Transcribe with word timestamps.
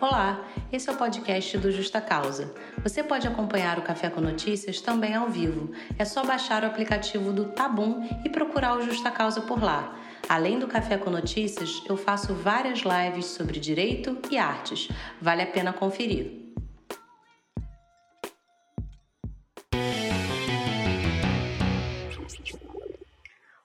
Olá, 0.00 0.46
esse 0.72 0.88
é 0.88 0.92
o 0.92 0.96
podcast 0.96 1.58
do 1.58 1.72
Justa 1.72 2.00
Causa. 2.00 2.54
Você 2.84 3.02
pode 3.02 3.26
acompanhar 3.26 3.80
o 3.80 3.82
Café 3.82 4.08
com 4.08 4.20
Notícias 4.20 4.80
também 4.80 5.12
ao 5.12 5.28
vivo. 5.28 5.72
É 5.98 6.04
só 6.04 6.24
baixar 6.24 6.62
o 6.62 6.66
aplicativo 6.68 7.32
do 7.32 7.46
Tabum 7.46 8.08
e 8.24 8.28
procurar 8.28 8.76
o 8.76 8.82
Justa 8.82 9.10
Causa 9.10 9.40
por 9.40 9.60
lá. 9.60 9.98
Além 10.28 10.60
do 10.60 10.68
Café 10.68 10.98
com 10.98 11.10
Notícias, 11.10 11.82
eu 11.88 11.96
faço 11.96 12.32
várias 12.32 12.82
lives 12.82 13.26
sobre 13.26 13.58
direito 13.58 14.16
e 14.30 14.38
artes. 14.38 14.88
Vale 15.20 15.42
a 15.42 15.46
pena 15.46 15.72
conferir. 15.72 16.37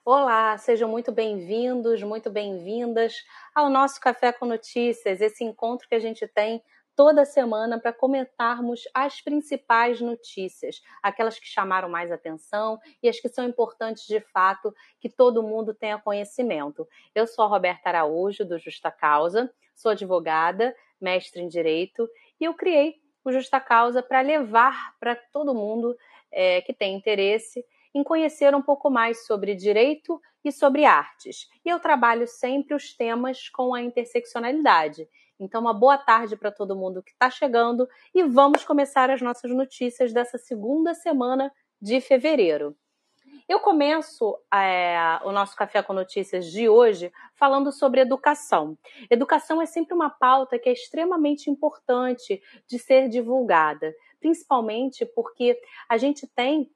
Olá, 0.06 0.58
sejam 0.58 0.86
muito 0.86 1.10
bem-vindos, 1.10 2.02
muito 2.02 2.28
bem-vindas 2.28 3.24
ao 3.54 3.70
nosso 3.70 3.98
Café 3.98 4.34
com 4.34 4.44
Notícias, 4.44 5.18
esse 5.22 5.42
encontro 5.42 5.88
que 5.88 5.94
a 5.94 5.98
gente 5.98 6.28
tem 6.28 6.62
toda 6.94 7.24
semana 7.24 7.80
para 7.80 7.90
comentarmos 7.90 8.82
as 8.92 9.22
principais 9.22 10.02
notícias, 10.02 10.82
aquelas 11.02 11.38
que 11.38 11.46
chamaram 11.46 11.88
mais 11.88 12.12
atenção 12.12 12.78
e 13.02 13.08
as 13.08 13.18
que 13.18 13.30
são 13.30 13.46
importantes 13.46 14.06
de 14.06 14.20
fato 14.20 14.74
que 15.00 15.08
todo 15.08 15.42
mundo 15.42 15.72
tenha 15.72 15.98
conhecimento. 15.98 16.86
Eu 17.14 17.26
sou 17.26 17.42
a 17.42 17.48
Roberta 17.48 17.88
Araújo, 17.88 18.44
do 18.44 18.58
Justa 18.58 18.90
Causa, 18.90 19.50
sou 19.74 19.92
advogada, 19.92 20.76
mestre 21.00 21.40
em 21.40 21.48
Direito, 21.48 22.06
e 22.38 22.44
eu 22.44 22.52
criei 22.52 22.96
o 23.24 23.32
Justa 23.32 23.58
Causa 23.58 24.02
para 24.02 24.20
levar 24.20 24.98
para 25.00 25.16
todo 25.16 25.54
mundo 25.54 25.96
é, 26.30 26.60
que 26.60 26.74
tem 26.74 26.94
interesse 26.94 27.64
em 27.94 28.02
conhecer 28.02 28.54
um 28.54 28.62
pouco 28.62 28.90
mais 28.90 29.24
sobre 29.24 29.54
direito 29.54 30.20
e 30.44 30.50
sobre 30.50 30.84
artes. 30.84 31.48
E 31.64 31.68
eu 31.68 31.78
trabalho 31.78 32.26
sempre 32.26 32.74
os 32.74 32.94
temas 32.94 33.48
com 33.48 33.72
a 33.72 33.80
interseccionalidade. 33.80 35.08
Então, 35.38 35.60
uma 35.60 35.74
boa 35.74 35.96
tarde 35.96 36.36
para 36.36 36.50
todo 36.50 36.76
mundo 36.76 37.02
que 37.02 37.12
está 37.12 37.30
chegando 37.30 37.88
e 38.14 38.22
vamos 38.22 38.64
começar 38.64 39.10
as 39.10 39.22
nossas 39.22 39.50
notícias 39.50 40.12
dessa 40.12 40.38
segunda 40.38 40.94
semana 40.94 41.52
de 41.80 42.00
fevereiro. 42.00 42.76
Eu 43.46 43.60
começo 43.60 44.38
é, 44.52 44.96
o 45.22 45.30
nosso 45.30 45.54
Café 45.54 45.82
com 45.82 45.92
Notícias 45.92 46.46
de 46.46 46.66
hoje 46.66 47.12
falando 47.34 47.70
sobre 47.72 48.00
educação. 48.00 48.78
Educação 49.10 49.60
é 49.60 49.66
sempre 49.66 49.92
uma 49.92 50.08
pauta 50.08 50.58
que 50.58 50.68
é 50.68 50.72
extremamente 50.72 51.50
importante 51.50 52.40
de 52.66 52.78
ser 52.78 53.08
divulgada, 53.08 53.94
principalmente 54.18 55.04
porque 55.04 55.60
a 55.86 55.98
gente 55.98 56.26
tem 56.26 56.70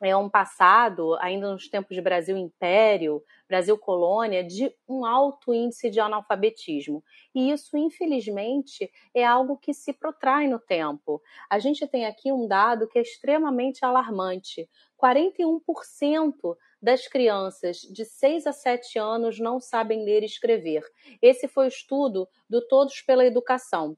é 0.00 0.16
um 0.16 0.28
passado, 0.28 1.16
ainda 1.20 1.52
nos 1.52 1.68
tempos 1.68 1.94
de 1.94 2.00
Brasil 2.00 2.36
Império, 2.36 3.22
Brasil 3.48 3.76
Colônia, 3.76 4.44
de 4.44 4.72
um 4.88 5.04
alto 5.04 5.52
índice 5.52 5.90
de 5.90 5.98
analfabetismo. 5.98 7.02
E 7.34 7.50
isso, 7.50 7.76
infelizmente, 7.76 8.90
é 9.12 9.24
algo 9.24 9.56
que 9.56 9.74
se 9.74 9.92
protrai 9.92 10.46
no 10.46 10.58
tempo. 10.58 11.20
A 11.50 11.58
gente 11.58 11.86
tem 11.86 12.06
aqui 12.06 12.30
um 12.30 12.46
dado 12.46 12.86
que 12.86 12.98
é 12.98 13.02
extremamente 13.02 13.84
alarmante: 13.84 14.68
41% 15.02 16.56
das 16.80 17.08
crianças 17.08 17.78
de 17.78 18.04
6 18.04 18.46
a 18.46 18.52
7 18.52 18.98
anos 18.98 19.40
não 19.40 19.58
sabem 19.60 20.04
ler 20.04 20.22
e 20.22 20.26
escrever. 20.26 20.84
Esse 21.20 21.48
foi 21.48 21.64
o 21.64 21.68
estudo 21.68 22.28
do 22.48 22.60
Todos 22.66 23.00
pela 23.00 23.26
Educação 23.26 23.96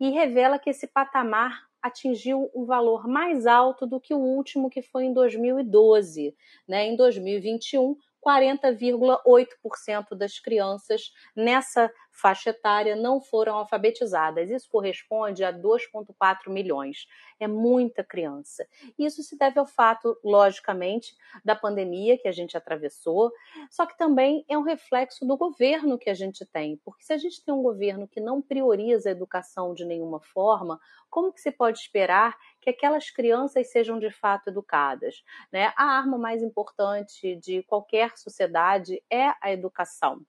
e 0.00 0.10
revela 0.10 0.58
que 0.58 0.70
esse 0.70 0.86
patamar 0.86 1.71
atingiu 1.82 2.50
um 2.54 2.64
valor 2.64 3.08
mais 3.08 3.46
alto 3.46 3.86
do 3.86 4.00
que 4.00 4.14
o 4.14 4.18
último, 4.18 4.70
que 4.70 4.80
foi 4.80 5.04
em 5.04 5.12
2012. 5.12 6.34
Né? 6.68 6.86
Em 6.86 6.96
2021, 6.96 7.96
40,8% 8.24 10.14
das 10.14 10.38
crianças 10.38 11.12
nessa 11.34 11.90
faixa 12.12 12.50
etária 12.50 12.94
não 12.94 13.20
foram 13.20 13.56
alfabetizadas. 13.56 14.50
Isso 14.50 14.68
corresponde 14.70 15.42
a 15.42 15.52
2,4 15.52 16.48
milhões. 16.48 17.06
É 17.40 17.48
muita 17.48 18.04
criança. 18.04 18.66
Isso 18.98 19.22
se 19.22 19.36
deve 19.36 19.58
ao 19.58 19.66
fato, 19.66 20.16
logicamente, 20.22 21.16
da 21.44 21.56
pandemia 21.56 22.18
que 22.18 22.28
a 22.28 22.32
gente 22.32 22.56
atravessou, 22.56 23.32
só 23.70 23.86
que 23.86 23.96
também 23.96 24.44
é 24.48 24.56
um 24.56 24.62
reflexo 24.62 25.26
do 25.26 25.36
governo 25.36 25.98
que 25.98 26.10
a 26.10 26.14
gente 26.14 26.44
tem. 26.44 26.76
Porque 26.84 27.02
se 27.02 27.12
a 27.12 27.18
gente 27.18 27.42
tem 27.44 27.52
um 27.52 27.62
governo 27.62 28.06
que 28.06 28.20
não 28.20 28.40
prioriza 28.40 29.08
a 29.08 29.12
educação 29.12 29.74
de 29.74 29.84
nenhuma 29.84 30.20
forma, 30.20 30.78
como 31.10 31.32
que 31.32 31.40
se 31.40 31.50
pode 31.50 31.78
esperar 31.78 32.36
que 32.60 32.70
aquelas 32.70 33.10
crianças 33.10 33.70
sejam 33.70 33.98
de 33.98 34.10
fato 34.10 34.48
educadas? 34.48 35.22
Né? 35.52 35.72
A 35.76 35.84
arma 35.84 36.16
mais 36.16 36.42
importante 36.42 37.36
de 37.36 37.62
qualquer 37.64 38.16
sociedade 38.16 39.02
é 39.10 39.34
a 39.40 39.52
educação. 39.52 40.24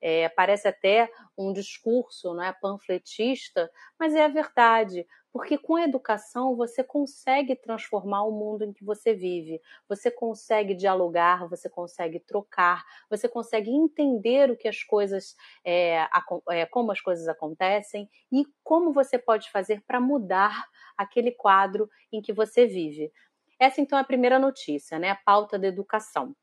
É, 0.00 0.28
parece 0.30 0.68
até 0.68 1.10
um 1.36 1.52
discurso 1.52 2.34
né, 2.34 2.54
panfletista, 2.60 3.70
mas 3.98 4.14
é 4.14 4.24
a 4.24 4.28
verdade, 4.28 5.06
porque 5.32 5.56
com 5.56 5.76
a 5.76 5.84
educação 5.84 6.54
você 6.54 6.84
consegue 6.84 7.56
transformar 7.56 8.22
o 8.24 8.30
mundo 8.32 8.64
em 8.64 8.72
que 8.72 8.84
você 8.84 9.14
vive, 9.14 9.60
você 9.88 10.10
consegue 10.10 10.74
dialogar, 10.74 11.48
você 11.48 11.70
consegue 11.70 12.20
trocar, 12.20 12.84
você 13.08 13.28
consegue 13.28 13.70
entender 13.70 14.50
o 14.50 14.56
que 14.56 14.68
as 14.68 14.82
coisas, 14.82 15.34
é, 15.64 16.06
é, 16.50 16.66
como 16.66 16.92
as 16.92 17.00
coisas 17.00 17.26
acontecem 17.28 18.08
e 18.30 18.44
como 18.62 18.92
você 18.92 19.18
pode 19.18 19.50
fazer 19.50 19.82
para 19.86 20.00
mudar 20.00 20.64
aquele 20.96 21.30
quadro 21.32 21.88
em 22.12 22.20
que 22.20 22.32
você 22.32 22.66
vive. 22.66 23.10
Essa 23.58 23.80
então 23.80 23.98
é 23.98 24.02
a 24.02 24.04
primeira 24.04 24.38
notícia, 24.38 24.98
né? 24.98 25.10
A 25.10 25.16
pauta 25.16 25.58
da 25.58 25.68
educação. 25.68 26.34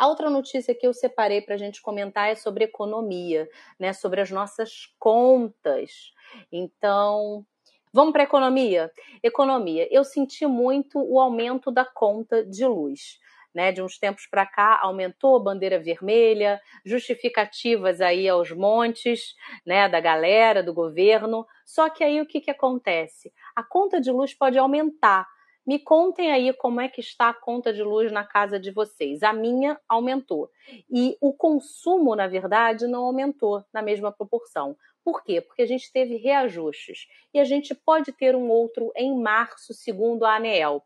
A 0.00 0.06
outra 0.06 0.30
notícia 0.30 0.74
que 0.74 0.86
eu 0.86 0.94
separei 0.94 1.42
para 1.42 1.56
a 1.56 1.58
gente 1.58 1.82
comentar 1.82 2.30
é 2.30 2.34
sobre 2.34 2.64
economia, 2.64 3.46
né? 3.78 3.92
Sobre 3.92 4.22
as 4.22 4.30
nossas 4.30 4.86
contas. 4.98 6.14
Então, 6.50 7.44
vamos 7.92 8.10
para 8.10 8.22
economia. 8.22 8.90
Economia. 9.22 9.86
Eu 9.90 10.02
senti 10.02 10.46
muito 10.46 10.98
o 10.98 11.20
aumento 11.20 11.70
da 11.70 11.84
conta 11.84 12.42
de 12.42 12.64
luz. 12.64 13.18
Né, 13.52 13.72
de 13.72 13.82
uns 13.82 13.98
tempos 13.98 14.28
para 14.30 14.46
cá 14.46 14.78
aumentou 14.80 15.34
a 15.34 15.42
bandeira 15.42 15.76
vermelha, 15.76 16.60
justificativas 16.86 18.00
aí 18.00 18.28
aos 18.28 18.52
montes, 18.52 19.34
né, 19.66 19.88
da 19.88 19.98
galera, 19.98 20.62
do 20.62 20.72
governo. 20.72 21.44
Só 21.66 21.90
que 21.90 22.04
aí 22.04 22.20
o 22.20 22.26
que, 22.26 22.40
que 22.40 22.50
acontece? 22.52 23.32
A 23.56 23.64
conta 23.64 24.00
de 24.00 24.12
luz 24.12 24.32
pode 24.32 24.56
aumentar, 24.56 25.26
me 25.70 25.78
contem 25.78 26.32
aí 26.32 26.52
como 26.52 26.80
é 26.80 26.88
que 26.88 27.00
está 27.00 27.28
a 27.28 27.32
conta 27.32 27.72
de 27.72 27.80
luz 27.80 28.10
na 28.10 28.24
casa 28.24 28.58
de 28.58 28.72
vocês. 28.72 29.22
A 29.22 29.32
minha 29.32 29.78
aumentou. 29.88 30.50
E 30.90 31.16
o 31.20 31.32
consumo, 31.32 32.16
na 32.16 32.26
verdade, 32.26 32.88
não 32.88 33.04
aumentou 33.04 33.64
na 33.72 33.80
mesma 33.80 34.10
proporção. 34.10 34.76
Por 35.04 35.22
quê? 35.22 35.40
Porque 35.40 35.62
a 35.62 35.66
gente 35.66 35.92
teve 35.92 36.16
reajustes. 36.16 37.06
E 37.32 37.38
a 37.38 37.44
gente 37.44 37.72
pode 37.72 38.10
ter 38.10 38.34
um 38.34 38.50
outro 38.50 38.90
em 38.96 39.16
março, 39.16 39.72
segundo 39.72 40.24
a 40.24 40.34
ANEEL. 40.34 40.82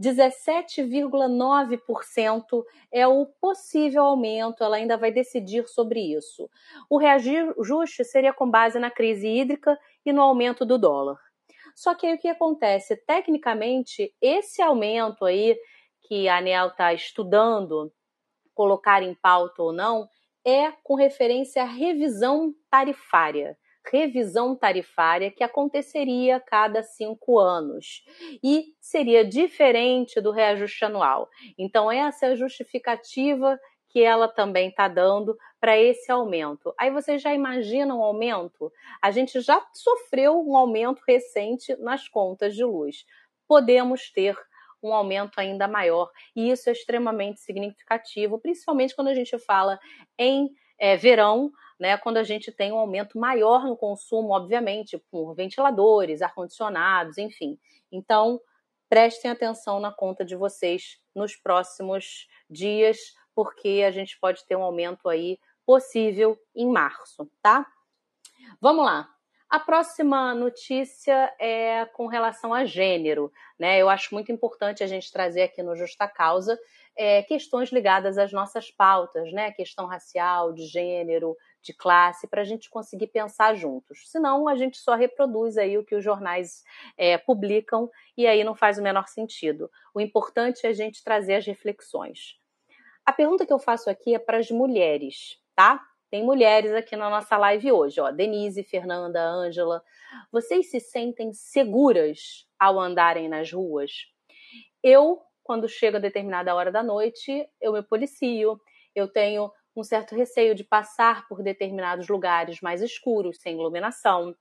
17,9% 0.00 2.64
é 2.92 3.08
o 3.08 3.26
possível 3.26 4.04
aumento, 4.04 4.62
ela 4.62 4.76
ainda 4.76 4.96
vai 4.96 5.10
decidir 5.10 5.66
sobre 5.66 5.98
isso. 5.98 6.48
O 6.88 6.98
reajuste 6.98 8.04
seria 8.04 8.32
com 8.32 8.48
base 8.48 8.78
na 8.78 8.92
crise 8.92 9.26
hídrica 9.26 9.76
e 10.06 10.12
no 10.12 10.22
aumento 10.22 10.64
do 10.64 10.78
dólar. 10.78 11.18
Só 11.74 11.94
que 11.94 12.06
aí 12.06 12.14
o 12.14 12.18
que 12.18 12.28
acontece? 12.28 12.96
Tecnicamente, 12.96 14.14
esse 14.20 14.62
aumento 14.62 15.24
aí 15.24 15.56
que 16.06 16.28
a 16.28 16.38
ANEL 16.38 16.68
está 16.68 16.92
estudando, 16.92 17.92
colocar 18.54 19.02
em 19.02 19.14
pauta 19.14 19.62
ou 19.62 19.72
não, 19.72 20.06
é 20.46 20.70
com 20.82 20.94
referência 20.94 21.62
à 21.62 21.66
revisão 21.66 22.54
tarifária. 22.70 23.56
Revisão 23.90 24.56
tarifária 24.56 25.30
que 25.30 25.44
aconteceria 25.44 26.36
a 26.36 26.40
cada 26.40 26.82
cinco 26.82 27.38
anos 27.38 28.02
e 28.42 28.74
seria 28.80 29.24
diferente 29.24 30.20
do 30.22 30.30
reajuste 30.30 30.84
anual. 30.86 31.28
Então, 31.58 31.92
essa 31.92 32.26
é 32.26 32.30
a 32.30 32.34
justificativa 32.34 33.58
que 33.94 34.02
ela 34.02 34.26
também 34.26 34.70
está 34.70 34.88
dando 34.88 35.38
para 35.60 35.78
esse 35.78 36.10
aumento. 36.10 36.74
Aí 36.76 36.90
você 36.90 37.16
já 37.16 37.32
imagina 37.32 37.94
um 37.94 38.02
aumento? 38.02 38.72
A 39.00 39.12
gente 39.12 39.40
já 39.40 39.64
sofreu 39.72 40.44
um 40.44 40.56
aumento 40.56 41.00
recente 41.06 41.76
nas 41.76 42.08
contas 42.08 42.56
de 42.56 42.64
luz. 42.64 43.06
Podemos 43.46 44.10
ter 44.10 44.36
um 44.82 44.92
aumento 44.92 45.38
ainda 45.38 45.68
maior, 45.68 46.10
e 46.34 46.50
isso 46.50 46.68
é 46.68 46.72
extremamente 46.72 47.40
significativo, 47.40 48.40
principalmente 48.40 48.96
quando 48.96 49.08
a 49.08 49.14
gente 49.14 49.38
fala 49.38 49.78
em 50.18 50.50
é, 50.76 50.96
verão, 50.96 51.52
né, 51.78 51.96
quando 51.96 52.16
a 52.16 52.24
gente 52.24 52.50
tem 52.50 52.72
um 52.72 52.78
aumento 52.78 53.16
maior 53.16 53.62
no 53.64 53.76
consumo, 53.76 54.30
obviamente, 54.30 54.98
por 55.08 55.34
ventiladores, 55.36 56.20
ar-condicionados, 56.20 57.16
enfim. 57.16 57.56
Então, 57.92 58.40
prestem 58.88 59.30
atenção 59.30 59.78
na 59.78 59.92
conta 59.92 60.24
de 60.24 60.34
vocês 60.34 60.98
nos 61.14 61.36
próximos 61.36 62.26
dias, 62.50 62.98
porque 63.34 63.84
a 63.86 63.90
gente 63.90 64.18
pode 64.18 64.44
ter 64.46 64.56
um 64.56 64.62
aumento 64.62 65.08
aí 65.08 65.38
possível 65.66 66.38
em 66.54 66.68
março, 66.70 67.30
tá? 67.42 67.66
Vamos 68.60 68.84
lá. 68.84 69.08
A 69.48 69.60
próxima 69.60 70.34
notícia 70.34 71.32
é 71.38 71.84
com 71.86 72.06
relação 72.06 72.52
a 72.52 72.64
gênero, 72.64 73.32
né? 73.58 73.78
Eu 73.78 73.88
acho 73.88 74.12
muito 74.12 74.32
importante 74.32 74.82
a 74.82 74.86
gente 74.86 75.12
trazer 75.12 75.42
aqui 75.42 75.62
no 75.62 75.76
Justa 75.76 76.08
Causa 76.08 76.58
é, 76.96 77.22
questões 77.22 77.70
ligadas 77.70 78.18
às 78.18 78.32
nossas 78.32 78.70
pautas, 78.70 79.32
né? 79.32 79.52
Questão 79.52 79.86
racial, 79.86 80.52
de 80.52 80.66
gênero, 80.66 81.36
de 81.62 81.72
classe, 81.72 82.26
para 82.26 82.42
a 82.42 82.44
gente 82.44 82.70
conseguir 82.70 83.08
pensar 83.08 83.54
juntos. 83.54 84.10
Senão, 84.10 84.48
a 84.48 84.54
gente 84.54 84.76
só 84.76 84.94
reproduz 84.94 85.56
aí 85.56 85.78
o 85.78 85.84
que 85.84 85.94
os 85.94 86.04
jornais 86.04 86.62
é, 86.96 87.16
publicam 87.18 87.90
e 88.16 88.26
aí 88.26 88.44
não 88.44 88.54
faz 88.54 88.78
o 88.78 88.82
menor 88.82 89.08
sentido. 89.08 89.70
O 89.94 90.00
importante 90.00 90.66
é 90.66 90.70
a 90.70 90.74
gente 90.74 91.02
trazer 91.02 91.36
as 91.36 91.46
reflexões. 91.46 92.38
A 93.06 93.12
pergunta 93.12 93.44
que 93.44 93.52
eu 93.52 93.58
faço 93.58 93.90
aqui 93.90 94.14
é 94.14 94.18
para 94.18 94.38
as 94.38 94.50
mulheres, 94.50 95.38
tá? 95.54 95.80
Tem 96.10 96.24
mulheres 96.24 96.72
aqui 96.72 96.96
na 96.96 97.10
nossa 97.10 97.36
live 97.36 97.70
hoje, 97.70 98.00
ó. 98.00 98.10
Denise, 98.10 98.62
Fernanda, 98.62 99.22
Ângela. 99.22 99.82
Vocês 100.32 100.70
se 100.70 100.80
sentem 100.80 101.32
seguras 101.32 102.46
ao 102.58 102.80
andarem 102.80 103.28
nas 103.28 103.52
ruas? 103.52 103.90
Eu, 104.82 105.20
quando 105.42 105.68
chega 105.68 105.98
a 105.98 106.00
determinada 106.00 106.54
hora 106.54 106.72
da 106.72 106.82
noite, 106.82 107.46
eu 107.60 107.72
me 107.74 107.82
policio. 107.82 108.58
Eu 108.94 109.06
tenho 109.06 109.50
um 109.76 109.82
certo 109.82 110.14
receio 110.14 110.54
de 110.54 110.64
passar 110.64 111.28
por 111.28 111.42
determinados 111.42 112.08
lugares 112.08 112.60
mais 112.62 112.80
escuros, 112.80 113.38
sem 113.40 113.56
iluminação. 113.56 114.34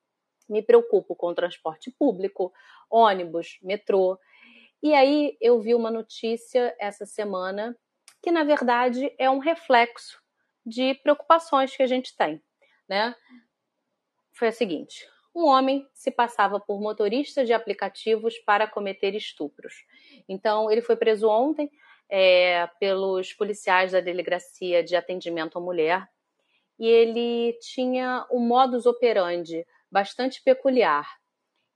Me 0.47 0.61
preocupo 0.61 1.15
com 1.15 1.27
o 1.27 1.35
transporte 1.35 1.91
público, 1.91 2.53
ônibus, 2.89 3.57
metrô. 3.61 4.17
E 4.81 4.93
aí 4.93 5.35
eu 5.41 5.59
vi 5.59 5.73
uma 5.75 5.89
notícia 5.89 6.73
essa 6.79 7.05
semana 7.05 7.75
que, 8.23 8.31
na 8.31 8.45
verdade, 8.45 9.13
é 9.19 9.29
um 9.29 9.39
reflexo 9.39 10.23
de 10.65 10.95
preocupações 10.95 11.75
que 11.75 11.83
a 11.83 11.87
gente 11.87 12.15
tem, 12.15 12.41
né? 12.87 13.13
Foi 14.31 14.47
a 14.47 14.51
seguinte: 14.51 15.05
um 15.35 15.45
homem 15.45 15.85
se 15.93 16.09
passava 16.09 16.57
por 16.57 16.79
motorista 16.79 17.43
de 17.43 17.51
aplicativos 17.51 18.39
para 18.39 18.65
cometer 18.65 19.13
estupros. 19.13 19.85
Então, 20.27 20.71
ele 20.71 20.81
foi 20.81 20.95
preso 20.95 21.27
ontem 21.27 21.69
é, 22.09 22.65
pelos 22.79 23.33
policiais 23.33 23.91
da 23.91 23.99
Delegacia 23.99 24.81
de 24.81 24.95
Atendimento 24.95 25.57
à 25.57 25.61
Mulher 25.61 26.07
e 26.79 26.87
ele 26.87 27.53
tinha 27.59 28.25
um 28.31 28.39
modus 28.39 28.85
operandi 28.85 29.65
bastante 29.91 30.41
peculiar. 30.41 31.07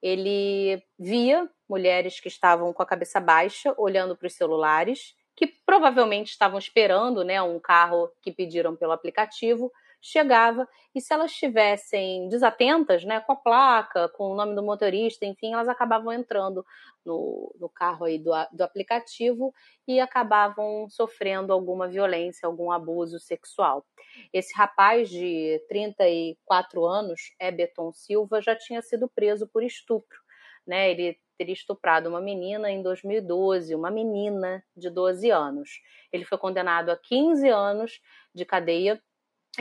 Ele 0.02 0.82
via 0.98 1.50
mulheres 1.68 2.20
que 2.22 2.30
estavam 2.30 2.72
com 2.72 2.82
a 2.82 2.86
cabeça 2.86 3.20
baixa, 3.20 3.76
olhando 3.78 4.16
para 4.16 4.28
os 4.28 4.34
celulares, 4.34 5.14
que 5.38 5.46
provavelmente 5.46 6.32
estavam 6.32 6.58
esperando 6.58 7.24
né, 7.24 7.40
um 7.42 7.60
carro 7.60 8.12
que 8.24 8.32
pediram 8.32 8.76
pelo 8.76 8.92
aplicativo, 8.92 9.72
chegava 10.02 10.68
e 10.96 11.00
se 11.00 11.14
elas 11.14 11.32
estivessem 11.32 12.28
desatentas, 12.28 13.04
né, 13.04 13.20
com 13.20 13.34
a 13.34 13.36
placa, 13.36 14.10
com 14.10 14.32
o 14.32 14.36
nome 14.36 14.56
do 14.56 14.64
motorista, 14.64 15.26
enfim, 15.28 15.54
elas 15.54 15.70
acabavam 15.70 16.12
entrando 16.12 16.66
no, 17.06 17.56
no 17.60 17.70
carro 17.70 18.06
aí 18.06 18.18
do, 18.18 18.32
do 18.52 18.64
aplicativo 18.64 19.54
e 19.88 20.00
acabavam 20.00 20.90
sofrendo 20.90 21.54
alguma 21.54 21.88
violência, 21.88 22.48
algum 22.48 22.72
abuso 22.72 23.20
sexual. 23.20 23.86
Esse 24.34 24.56
rapaz 24.58 25.08
de 25.08 25.64
34 25.70 26.84
anos, 26.84 27.22
Eberton 27.40 27.92
Silva, 27.94 28.42
já 28.42 28.56
tinha 28.56 28.82
sido 28.82 29.08
preso 29.08 29.48
por 29.48 29.64
estupro. 29.64 30.18
Né, 30.66 30.92
ele 30.92 31.18
teria 31.38 31.54
estuprado 31.54 32.10
uma 32.10 32.20
menina 32.20 32.72
em 32.72 32.82
2012, 32.82 33.76
uma 33.76 33.92
menina 33.92 34.64
de 34.76 34.90
12 34.90 35.30
anos. 35.30 35.82
Ele 36.12 36.26
foi 36.26 36.38
condenado 36.38 36.90
a 36.90 36.98
15 36.98 37.48
anos 37.50 38.02
de 38.34 38.46
cadeia 38.46 39.02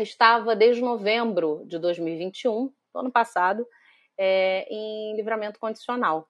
estava 0.03 0.55
desde 0.55 0.83
novembro 0.83 1.65
de 1.67 1.79
2021, 1.79 2.73
ano 2.95 3.11
passado, 3.11 3.67
é, 4.19 4.67
em 4.71 5.17
livramento 5.17 5.59
condicional. 5.59 6.29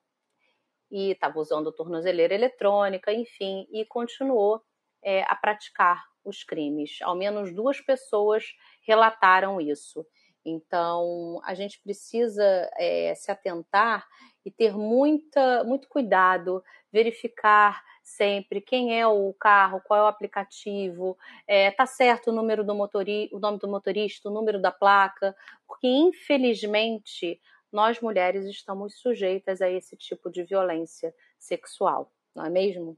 E 0.91 1.11
estava 1.11 1.39
usando 1.39 1.73
tornozeleira 1.73 2.35
eletrônica, 2.35 3.13
enfim, 3.13 3.67
e 3.73 3.85
continuou 3.85 4.63
é, 5.03 5.23
a 5.23 5.35
praticar 5.35 6.05
os 6.25 6.45
crimes. 6.45 6.99
Ao 7.03 7.17
menos 7.17 7.53
duas 7.53 7.81
pessoas 7.81 8.45
relataram 8.87 9.61
isso. 9.61 10.07
Então, 10.49 11.41
a 11.43 11.55
gente 11.55 11.81
precisa 11.81 12.71
é, 12.79 13.13
se 13.17 13.33
atentar 13.33 14.07
e 14.45 14.51
ter 14.51 14.77
muita, 14.77 15.65
muito 15.65 15.89
cuidado, 15.89 16.63
verificar 16.93 17.83
sempre 18.01 18.61
quem 18.61 18.99
é 18.99 19.05
o 19.05 19.35
carro, 19.35 19.83
qual 19.85 19.99
é 19.99 20.03
o 20.05 20.07
aplicativo, 20.07 21.19
é, 21.49 21.73
tá 21.73 21.85
certo 21.85 22.31
o 22.31 22.33
número 22.33 22.63
do 22.63 22.77
motorista, 22.77 23.37
o 23.37 23.41
nome 23.41 23.59
do 23.59 23.67
motorista, 23.67 24.29
o 24.29 24.33
número 24.33 24.63
da 24.63 24.71
placa, 24.71 25.35
porque 25.67 25.89
infelizmente 25.89 27.41
nós 27.73 28.01
mulheres 28.01 28.45
estamos 28.45 29.01
sujeitas 29.01 29.61
a 29.61 29.69
esse 29.69 29.97
tipo 29.97 30.31
de 30.31 30.45
violência 30.45 31.13
sexual, 31.37 32.13
não 32.33 32.45
é 32.45 32.51
mesmo? 32.51 32.97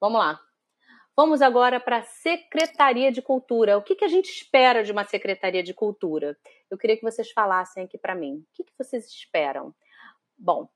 Vamos 0.00 0.18
lá. 0.18 0.40
Vamos 1.16 1.42
agora 1.42 1.78
para 1.78 1.98
a 1.98 2.02
Secretaria 2.02 3.12
de 3.12 3.20
Cultura. 3.20 3.76
O 3.76 3.82
que, 3.82 3.94
que 3.94 4.04
a 4.04 4.08
gente 4.08 4.30
espera 4.30 4.82
de 4.82 4.92
uma 4.92 5.04
Secretaria 5.04 5.62
de 5.62 5.74
Cultura? 5.74 6.36
Eu 6.70 6.78
queria 6.78 6.96
que 6.96 7.02
vocês 7.02 7.30
falassem 7.30 7.84
aqui 7.84 7.98
para 7.98 8.14
mim. 8.14 8.36
O 8.36 8.46
que, 8.54 8.64
que 8.64 8.72
vocês 8.78 9.06
esperam? 9.06 9.74
Bom, 10.38 10.68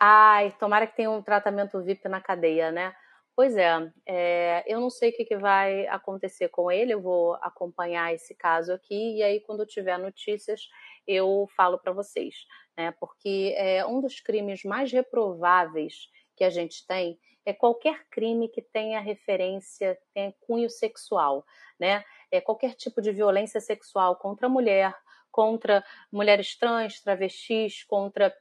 Ai, 0.00 0.52
tomara 0.60 0.86
que 0.86 0.94
tenha 0.94 1.10
um 1.10 1.20
tratamento 1.20 1.82
VIP 1.82 2.08
na 2.08 2.20
cadeia, 2.20 2.70
né? 2.70 2.94
Pois 3.34 3.56
é, 3.56 3.92
é 4.06 4.64
eu 4.66 4.80
não 4.80 4.90
sei 4.90 5.10
o 5.10 5.12
que, 5.12 5.24
que, 5.24 5.36
vai 5.36 5.86
acontecer 5.88 6.48
com 6.50 6.70
ele, 6.70 6.94
eu 6.94 7.00
vou 7.02 7.34
acompanhar 7.36 8.14
esse 8.14 8.34
caso 8.34 8.72
aqui 8.72 9.16
e 9.16 9.22
aí 9.22 9.40
quando 9.40 9.66
tiver 9.66 9.98
notícias 9.98 10.68
eu 11.06 11.48
falo 11.56 11.78
para 11.78 11.92
vocês, 11.92 12.46
né? 12.76 12.92
Porque 13.00 13.54
é 13.56 13.84
um 13.84 14.00
dos 14.00 14.20
crimes 14.20 14.62
mais 14.64 14.92
reprováveis 14.92 16.08
que 16.36 16.44
a 16.44 16.50
gente 16.50 16.86
tem 16.86 17.18
é 17.48 17.54
qualquer 17.54 18.04
crime 18.10 18.46
que 18.46 18.60
tenha 18.60 19.00
referência, 19.00 19.98
tenha 20.12 20.34
cunho 20.40 20.68
sexual, 20.68 21.46
né? 21.80 22.04
É 22.30 22.42
qualquer 22.42 22.74
tipo 22.74 23.00
de 23.00 23.10
violência 23.10 23.58
sexual 23.58 24.16
contra 24.16 24.48
a 24.48 24.50
mulher, 24.50 24.94
contra 25.30 25.82
mulheres 26.12 26.58
trans, 26.58 27.00
travestis, 27.00 27.84
contra 27.84 28.36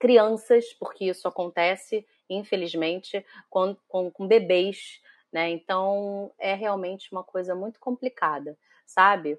crianças, 0.00 0.72
porque 0.72 1.04
isso 1.04 1.28
acontece, 1.28 2.04
infelizmente, 2.28 3.24
com, 3.48 3.76
com, 3.86 4.10
com 4.10 4.26
bebês, 4.26 5.00
né? 5.32 5.48
Então 5.50 6.32
é 6.36 6.52
realmente 6.54 7.12
uma 7.12 7.22
coisa 7.22 7.54
muito 7.54 7.78
complicada, 7.78 8.58
sabe? 8.84 9.38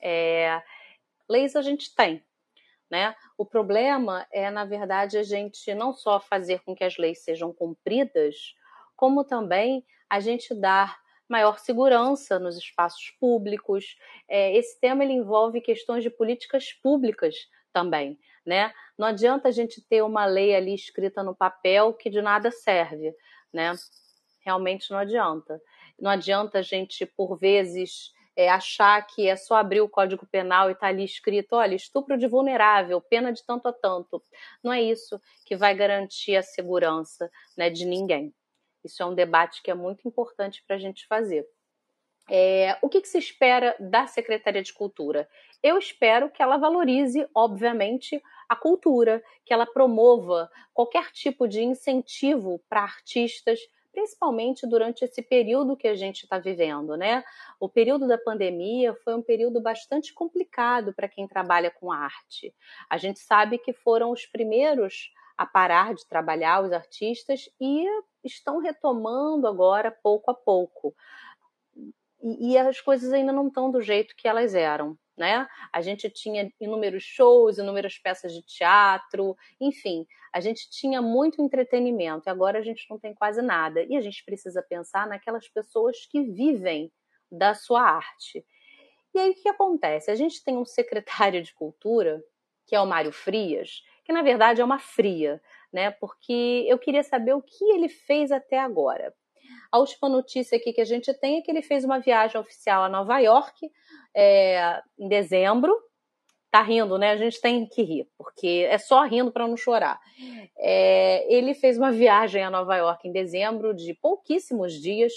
É, 0.00 0.62
leis 1.28 1.56
a 1.56 1.62
gente 1.62 1.92
tem, 1.92 2.22
né? 2.94 3.14
O 3.36 3.44
problema 3.44 4.24
é, 4.32 4.50
na 4.50 4.64
verdade, 4.64 5.18
a 5.18 5.24
gente 5.24 5.74
não 5.74 5.92
só 5.92 6.20
fazer 6.20 6.60
com 6.60 6.76
que 6.76 6.84
as 6.84 6.96
leis 6.96 7.24
sejam 7.24 7.52
cumpridas, 7.52 8.54
como 8.94 9.24
também 9.24 9.84
a 10.08 10.20
gente 10.20 10.54
dar 10.54 10.96
maior 11.28 11.58
segurança 11.58 12.38
nos 12.38 12.56
espaços 12.56 13.10
públicos. 13.18 13.96
É, 14.28 14.56
esse 14.56 14.78
tema 14.80 15.02
ele 15.02 15.14
envolve 15.14 15.60
questões 15.60 16.04
de 16.04 16.10
políticas 16.10 16.72
públicas 16.72 17.34
também 17.72 18.16
né? 18.44 18.72
Não 18.98 19.08
adianta 19.08 19.48
a 19.48 19.50
gente 19.50 19.80
ter 19.80 20.02
uma 20.02 20.26
lei 20.26 20.54
ali 20.54 20.74
escrita 20.74 21.22
no 21.22 21.34
papel 21.34 21.94
que 21.94 22.10
de 22.10 22.20
nada 22.20 22.50
serve, 22.50 23.14
né? 23.52 23.72
Realmente 24.44 24.90
não 24.90 24.98
adianta. 24.98 25.60
Não 25.98 26.10
adianta 26.10 26.58
a 26.58 26.62
gente, 26.62 27.06
por 27.06 27.38
vezes, 27.38 28.12
é, 28.36 28.48
achar 28.48 29.06
que 29.06 29.28
é 29.28 29.36
só 29.36 29.56
abrir 29.56 29.80
o 29.80 29.88
Código 29.88 30.26
Penal 30.26 30.68
e 30.68 30.72
está 30.72 30.88
ali 30.88 31.04
escrito, 31.04 31.54
olha, 31.56 31.74
estupro 31.74 32.18
de 32.18 32.26
vulnerável, 32.26 33.00
pena 33.00 33.32
de 33.32 33.44
tanto 33.44 33.68
a 33.68 33.72
tanto. 33.72 34.22
Não 34.62 34.72
é 34.72 34.82
isso 34.82 35.20
que 35.44 35.56
vai 35.56 35.74
garantir 35.74 36.36
a 36.36 36.42
segurança 36.42 37.30
né, 37.56 37.70
de 37.70 37.84
ninguém. 37.84 38.34
Isso 38.84 39.02
é 39.02 39.06
um 39.06 39.14
debate 39.14 39.62
que 39.62 39.70
é 39.70 39.74
muito 39.74 40.06
importante 40.06 40.62
para 40.66 40.76
a 40.76 40.78
gente 40.78 41.06
fazer. 41.06 41.46
É, 42.30 42.78
o 42.80 42.88
que, 42.88 43.02
que, 43.02 43.08
se 43.08 43.18
espera 43.18 43.76
da 43.78 44.06
Secretaria 44.06 44.62
de 44.62 44.72
Cultura? 44.72 45.28
Eu 45.62 45.78
espero 45.78 46.30
que 46.30 46.42
ela 46.42 46.56
valorize, 46.56 47.26
obviamente, 47.34 48.22
a 48.48 48.56
cultura, 48.56 49.22
que 49.44 49.52
ela 49.52 49.66
promova 49.66 50.50
qualquer 50.72 51.10
tipo 51.12 51.46
de 51.46 51.62
incentivo 51.62 52.62
para 52.68 52.82
artistas, 52.82 53.60
principalmente 53.94 54.66
durante 54.66 55.04
esse 55.04 55.22
período 55.22 55.76
que 55.76 55.86
a 55.86 55.94
gente 55.94 56.24
está 56.24 56.38
vivendo, 56.38 56.96
né? 56.96 57.24
O 57.60 57.68
período 57.68 58.08
da 58.08 58.18
pandemia 58.18 58.92
foi 59.04 59.14
um 59.14 59.22
período 59.22 59.60
bastante 59.60 60.12
complicado 60.12 60.92
para 60.92 61.08
quem 61.08 61.28
trabalha 61.28 61.70
com 61.70 61.92
arte. 61.92 62.52
A 62.90 62.98
gente 62.98 63.20
sabe 63.20 63.56
que 63.56 63.72
foram 63.72 64.10
os 64.10 64.26
primeiros 64.26 65.12
a 65.38 65.46
parar 65.46 65.94
de 65.94 66.06
trabalhar 66.06 66.62
os 66.62 66.72
artistas 66.72 67.48
e 67.60 67.86
estão 68.22 68.58
retomando 68.58 69.46
agora 69.46 69.90
pouco 69.90 70.30
a 70.30 70.34
pouco. 70.34 70.94
E, 72.22 72.52
e 72.52 72.58
as 72.58 72.80
coisas 72.80 73.12
ainda 73.12 73.32
não 73.32 73.48
estão 73.48 73.70
do 73.70 73.80
jeito 73.80 74.14
que 74.16 74.26
elas 74.26 74.54
eram 74.54 74.98
né? 75.16 75.46
A 75.72 75.80
gente 75.80 76.10
tinha 76.10 76.52
inúmeros 76.60 77.02
shows, 77.02 77.58
inúmeras 77.58 77.98
peças 77.98 78.32
de 78.32 78.42
teatro, 78.42 79.36
enfim, 79.60 80.06
a 80.32 80.40
gente 80.40 80.68
tinha 80.70 81.00
muito 81.00 81.40
entretenimento 81.40 82.28
e 82.28 82.30
agora 82.30 82.58
a 82.58 82.62
gente 82.62 82.86
não 82.90 82.98
tem 82.98 83.14
quase 83.14 83.40
nada. 83.40 83.84
E 83.84 83.96
a 83.96 84.00
gente 84.00 84.24
precisa 84.24 84.62
pensar 84.62 85.06
naquelas 85.06 85.48
pessoas 85.48 86.06
que 86.06 86.22
vivem 86.22 86.92
da 87.30 87.54
sua 87.54 87.82
arte. 87.82 88.44
E 89.14 89.18
aí 89.18 89.30
o 89.30 89.34
que 89.34 89.48
acontece? 89.48 90.10
A 90.10 90.16
gente 90.16 90.42
tem 90.42 90.56
um 90.56 90.64
secretário 90.64 91.40
de 91.40 91.54
cultura, 91.54 92.22
que 92.66 92.74
é 92.74 92.80
o 92.80 92.86
Mário 92.86 93.12
Frias, 93.12 93.82
que 94.04 94.12
na 94.12 94.22
verdade 94.22 94.60
é 94.60 94.64
uma 94.64 94.78
fria, 94.78 95.40
né? 95.72 95.92
Porque 95.92 96.64
eu 96.68 96.78
queria 96.78 97.04
saber 97.04 97.34
o 97.34 97.42
que 97.42 97.64
ele 97.70 97.88
fez 97.88 98.32
até 98.32 98.58
agora. 98.58 99.14
A 99.70 99.78
última 99.78 100.08
notícia 100.08 100.56
aqui 100.56 100.72
que 100.72 100.80
a 100.80 100.84
gente 100.84 101.12
tem 101.14 101.38
é 101.38 101.42
que 101.42 101.50
ele 101.50 101.62
fez 101.62 101.84
uma 101.84 101.98
viagem 101.98 102.40
oficial 102.40 102.84
a 102.84 102.88
Nova 102.88 103.18
York 103.18 103.70
é, 104.14 104.80
em 104.98 105.08
dezembro. 105.08 105.74
Tá 106.50 106.62
rindo, 106.62 106.96
né? 106.98 107.10
A 107.10 107.16
gente 107.16 107.40
tem 107.40 107.66
que 107.66 107.82
rir, 107.82 108.08
porque 108.16 108.66
é 108.70 108.78
só 108.78 109.02
rindo 109.02 109.32
para 109.32 109.48
não 109.48 109.56
chorar. 109.56 109.98
É, 110.56 111.26
ele 111.32 111.52
fez 111.52 111.76
uma 111.76 111.90
viagem 111.90 112.44
a 112.44 112.50
Nova 112.50 112.76
York 112.76 113.08
em 113.08 113.12
dezembro 113.12 113.74
de 113.74 113.92
pouquíssimos 113.94 114.72
dias 114.72 115.12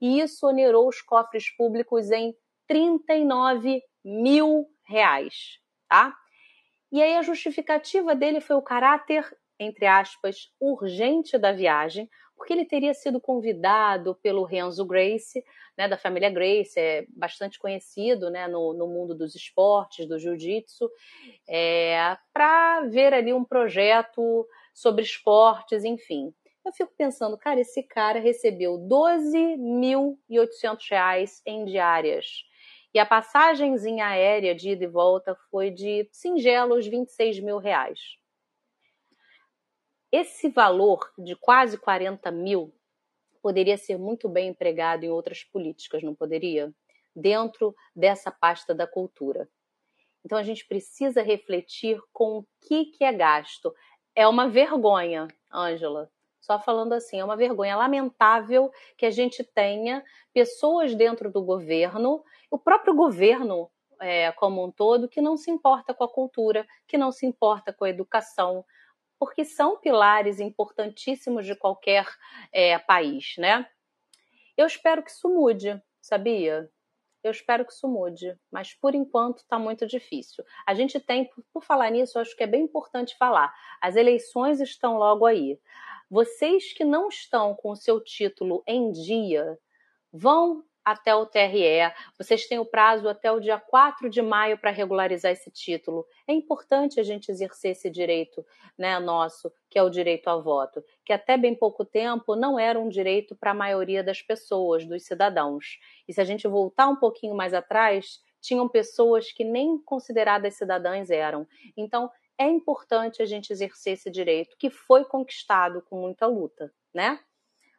e 0.00 0.20
isso 0.20 0.46
onerou 0.46 0.88
os 0.88 1.00
cofres 1.00 1.54
públicos 1.56 2.10
em 2.10 2.34
39 2.66 3.82
mil 4.04 4.66
reais, 4.84 5.58
tá? 5.88 6.14
E 6.90 7.02
aí 7.02 7.16
a 7.16 7.22
justificativa 7.22 8.14
dele 8.14 8.40
foi 8.40 8.56
o 8.56 8.62
caráter, 8.62 9.24
entre 9.58 9.86
aspas, 9.86 10.50
urgente 10.60 11.38
da 11.38 11.52
viagem, 11.52 12.08
porque 12.42 12.54
ele 12.54 12.64
teria 12.64 12.92
sido 12.92 13.20
convidado 13.20 14.16
pelo 14.16 14.42
Renzo 14.42 14.84
Grace, 14.84 15.44
né, 15.78 15.86
da 15.86 15.96
família 15.96 16.28
Grace, 16.28 16.76
é 16.76 17.06
bastante 17.10 17.56
conhecido 17.56 18.30
né, 18.30 18.48
no, 18.48 18.74
no 18.74 18.88
mundo 18.88 19.14
dos 19.14 19.36
esportes, 19.36 20.08
do 20.08 20.18
jiu-jitsu, 20.18 20.90
é, 21.48 22.16
para 22.32 22.80
ver 22.88 23.14
ali 23.14 23.32
um 23.32 23.44
projeto 23.44 24.44
sobre 24.74 25.04
esportes, 25.04 25.84
enfim. 25.84 26.34
Eu 26.66 26.72
fico 26.72 26.92
pensando, 26.98 27.38
cara, 27.38 27.60
esse 27.60 27.80
cara 27.84 28.18
recebeu 28.18 28.76
12.800 28.76 30.78
reais 30.90 31.40
em 31.46 31.64
diárias. 31.64 32.26
E 32.92 32.98
a 32.98 33.06
passagenzinha 33.06 34.04
aérea 34.04 34.52
de 34.52 34.70
ida 34.70 34.82
e 34.82 34.88
volta 34.88 35.36
foi 35.48 35.70
de 35.70 36.08
singelos 36.10 36.88
26 36.88 37.38
mil 37.38 37.58
reais. 37.58 38.00
Esse 40.12 40.50
valor 40.50 41.10
de 41.16 41.34
quase 41.34 41.78
40 41.78 42.30
mil 42.30 42.70
poderia 43.40 43.78
ser 43.78 43.98
muito 43.98 44.28
bem 44.28 44.48
empregado 44.48 45.04
em 45.04 45.10
outras 45.10 45.42
políticas, 45.42 46.02
não 46.02 46.14
poderia? 46.14 46.70
Dentro 47.16 47.74
dessa 47.96 48.30
pasta 48.30 48.74
da 48.74 48.86
cultura. 48.86 49.48
Então 50.22 50.36
a 50.36 50.42
gente 50.42 50.66
precisa 50.68 51.22
refletir 51.22 51.98
com 52.12 52.38
o 52.38 52.46
que, 52.60 52.84
que 52.86 53.04
é 53.04 53.12
gasto. 53.12 53.74
É 54.14 54.28
uma 54.28 54.48
vergonha, 54.48 55.28
Ângela. 55.50 56.10
Só 56.40 56.58
falando 56.58 56.92
assim, 56.92 57.18
é 57.18 57.24
uma 57.24 57.36
vergonha 57.36 57.76
lamentável 57.76 58.70
que 58.98 59.06
a 59.06 59.10
gente 59.10 59.42
tenha 59.42 60.04
pessoas 60.34 60.94
dentro 60.94 61.30
do 61.30 61.42
governo, 61.42 62.22
o 62.50 62.58
próprio 62.58 62.94
governo 62.94 63.70
é, 64.00 64.30
como 64.32 64.64
um 64.64 64.70
todo, 64.70 65.08
que 65.08 65.22
não 65.22 65.36
se 65.36 65.50
importa 65.50 65.94
com 65.94 66.02
a 66.04 66.12
cultura, 66.12 66.66
que 66.86 66.98
não 66.98 67.12
se 67.12 67.24
importa 67.24 67.72
com 67.72 67.84
a 67.84 67.88
educação, 67.88 68.64
porque 69.22 69.44
são 69.44 69.78
pilares 69.78 70.40
importantíssimos 70.40 71.46
de 71.46 71.54
qualquer 71.54 72.04
é, 72.52 72.76
país, 72.76 73.36
né? 73.38 73.64
Eu 74.56 74.66
espero 74.66 75.00
que 75.00 75.12
isso 75.12 75.28
mude, 75.28 75.80
sabia? 76.00 76.68
Eu 77.22 77.30
espero 77.30 77.64
que 77.64 77.72
isso 77.72 77.86
mude, 77.86 78.36
mas 78.50 78.74
por 78.74 78.96
enquanto 78.96 79.38
está 79.38 79.60
muito 79.60 79.86
difícil. 79.86 80.42
A 80.66 80.74
gente 80.74 80.98
tem, 80.98 81.30
por 81.52 81.62
falar 81.62 81.88
nisso, 81.90 82.18
acho 82.18 82.36
que 82.36 82.42
é 82.42 82.48
bem 82.48 82.64
importante 82.64 83.16
falar. 83.16 83.54
As 83.80 83.94
eleições 83.94 84.60
estão 84.60 84.98
logo 84.98 85.24
aí. 85.24 85.56
Vocês 86.10 86.72
que 86.72 86.84
não 86.84 87.06
estão 87.06 87.54
com 87.54 87.70
o 87.70 87.76
seu 87.76 88.00
título 88.00 88.64
em 88.66 88.90
dia, 88.90 89.56
vão 90.12 90.64
até 90.84 91.14
o 91.14 91.26
TRE. 91.26 91.92
Vocês 92.18 92.46
têm 92.46 92.58
o 92.58 92.66
prazo 92.66 93.08
até 93.08 93.30
o 93.30 93.40
dia 93.40 93.58
4 93.58 94.10
de 94.10 94.20
maio 94.20 94.58
para 94.58 94.70
regularizar 94.70 95.32
esse 95.32 95.50
título. 95.50 96.06
É 96.26 96.32
importante 96.32 96.98
a 96.98 97.02
gente 97.02 97.30
exercer 97.30 97.72
esse 97.72 97.88
direito 97.90 98.44
né, 98.76 98.98
nosso, 98.98 99.52
que 99.70 99.78
é 99.78 99.82
o 99.82 99.90
direito 99.90 100.28
ao 100.28 100.42
voto, 100.42 100.82
que 101.04 101.12
até 101.12 101.36
bem 101.36 101.54
pouco 101.54 101.84
tempo 101.84 102.34
não 102.34 102.58
era 102.58 102.78
um 102.78 102.88
direito 102.88 103.36
para 103.36 103.52
a 103.52 103.54
maioria 103.54 104.02
das 104.02 104.20
pessoas, 104.20 104.84
dos 104.84 105.04
cidadãos. 105.04 105.78
E 106.08 106.12
se 106.12 106.20
a 106.20 106.24
gente 106.24 106.48
voltar 106.48 106.88
um 106.88 106.96
pouquinho 106.96 107.34
mais 107.34 107.54
atrás, 107.54 108.20
tinham 108.40 108.68
pessoas 108.68 109.30
que 109.30 109.44
nem 109.44 109.78
consideradas 109.78 110.54
cidadãs 110.54 111.10
eram. 111.10 111.46
Então, 111.76 112.10
é 112.36 112.46
importante 112.46 113.22
a 113.22 113.24
gente 113.24 113.52
exercer 113.52 113.92
esse 113.92 114.10
direito 114.10 114.56
que 114.58 114.68
foi 114.68 115.04
conquistado 115.04 115.82
com 115.82 116.00
muita 116.00 116.26
luta, 116.26 116.72
né? 116.92 117.20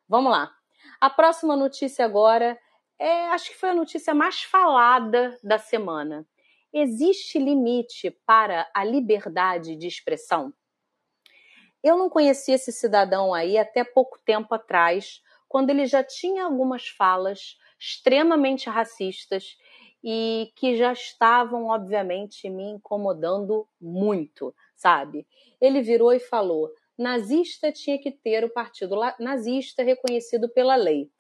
Vamos 0.07 0.31
lá. 0.31 0.53
A 1.01 1.09
próxima 1.09 1.55
notícia 1.55 2.05
agora 2.05 2.57
é, 3.03 3.27
acho 3.31 3.49
que 3.49 3.57
foi 3.57 3.71
a 3.71 3.75
notícia 3.75 4.13
mais 4.13 4.43
falada 4.43 5.37
da 5.43 5.57
semana. 5.57 6.25
Existe 6.71 7.37
limite 7.37 8.09
para 8.25 8.65
a 8.73 8.85
liberdade 8.85 9.75
de 9.75 9.87
expressão? 9.87 10.53
Eu 11.83 11.97
não 11.97 12.09
conhecia 12.09 12.55
esse 12.55 12.71
cidadão 12.71 13.33
aí 13.33 13.57
até 13.57 13.83
pouco 13.83 14.17
tempo 14.25 14.55
atrás, 14.55 15.21
quando 15.49 15.69
ele 15.69 15.85
já 15.85 16.01
tinha 16.01 16.45
algumas 16.45 16.87
falas 16.87 17.57
extremamente 17.77 18.69
racistas 18.69 19.57
e 20.01 20.53
que 20.55 20.77
já 20.77 20.93
estavam, 20.93 21.67
obviamente, 21.67 22.49
me 22.49 22.63
incomodando 22.63 23.67
muito, 23.81 24.55
sabe? 24.77 25.27
Ele 25.59 25.81
virou 25.81 26.13
e 26.13 26.21
falou: 26.21 26.71
nazista 26.97 27.69
tinha 27.69 27.99
que 27.99 28.11
ter 28.11 28.45
o 28.45 28.53
partido 28.53 28.95
nazista 29.19 29.83
reconhecido 29.83 30.47
pela 30.47 30.77
lei. 30.77 31.11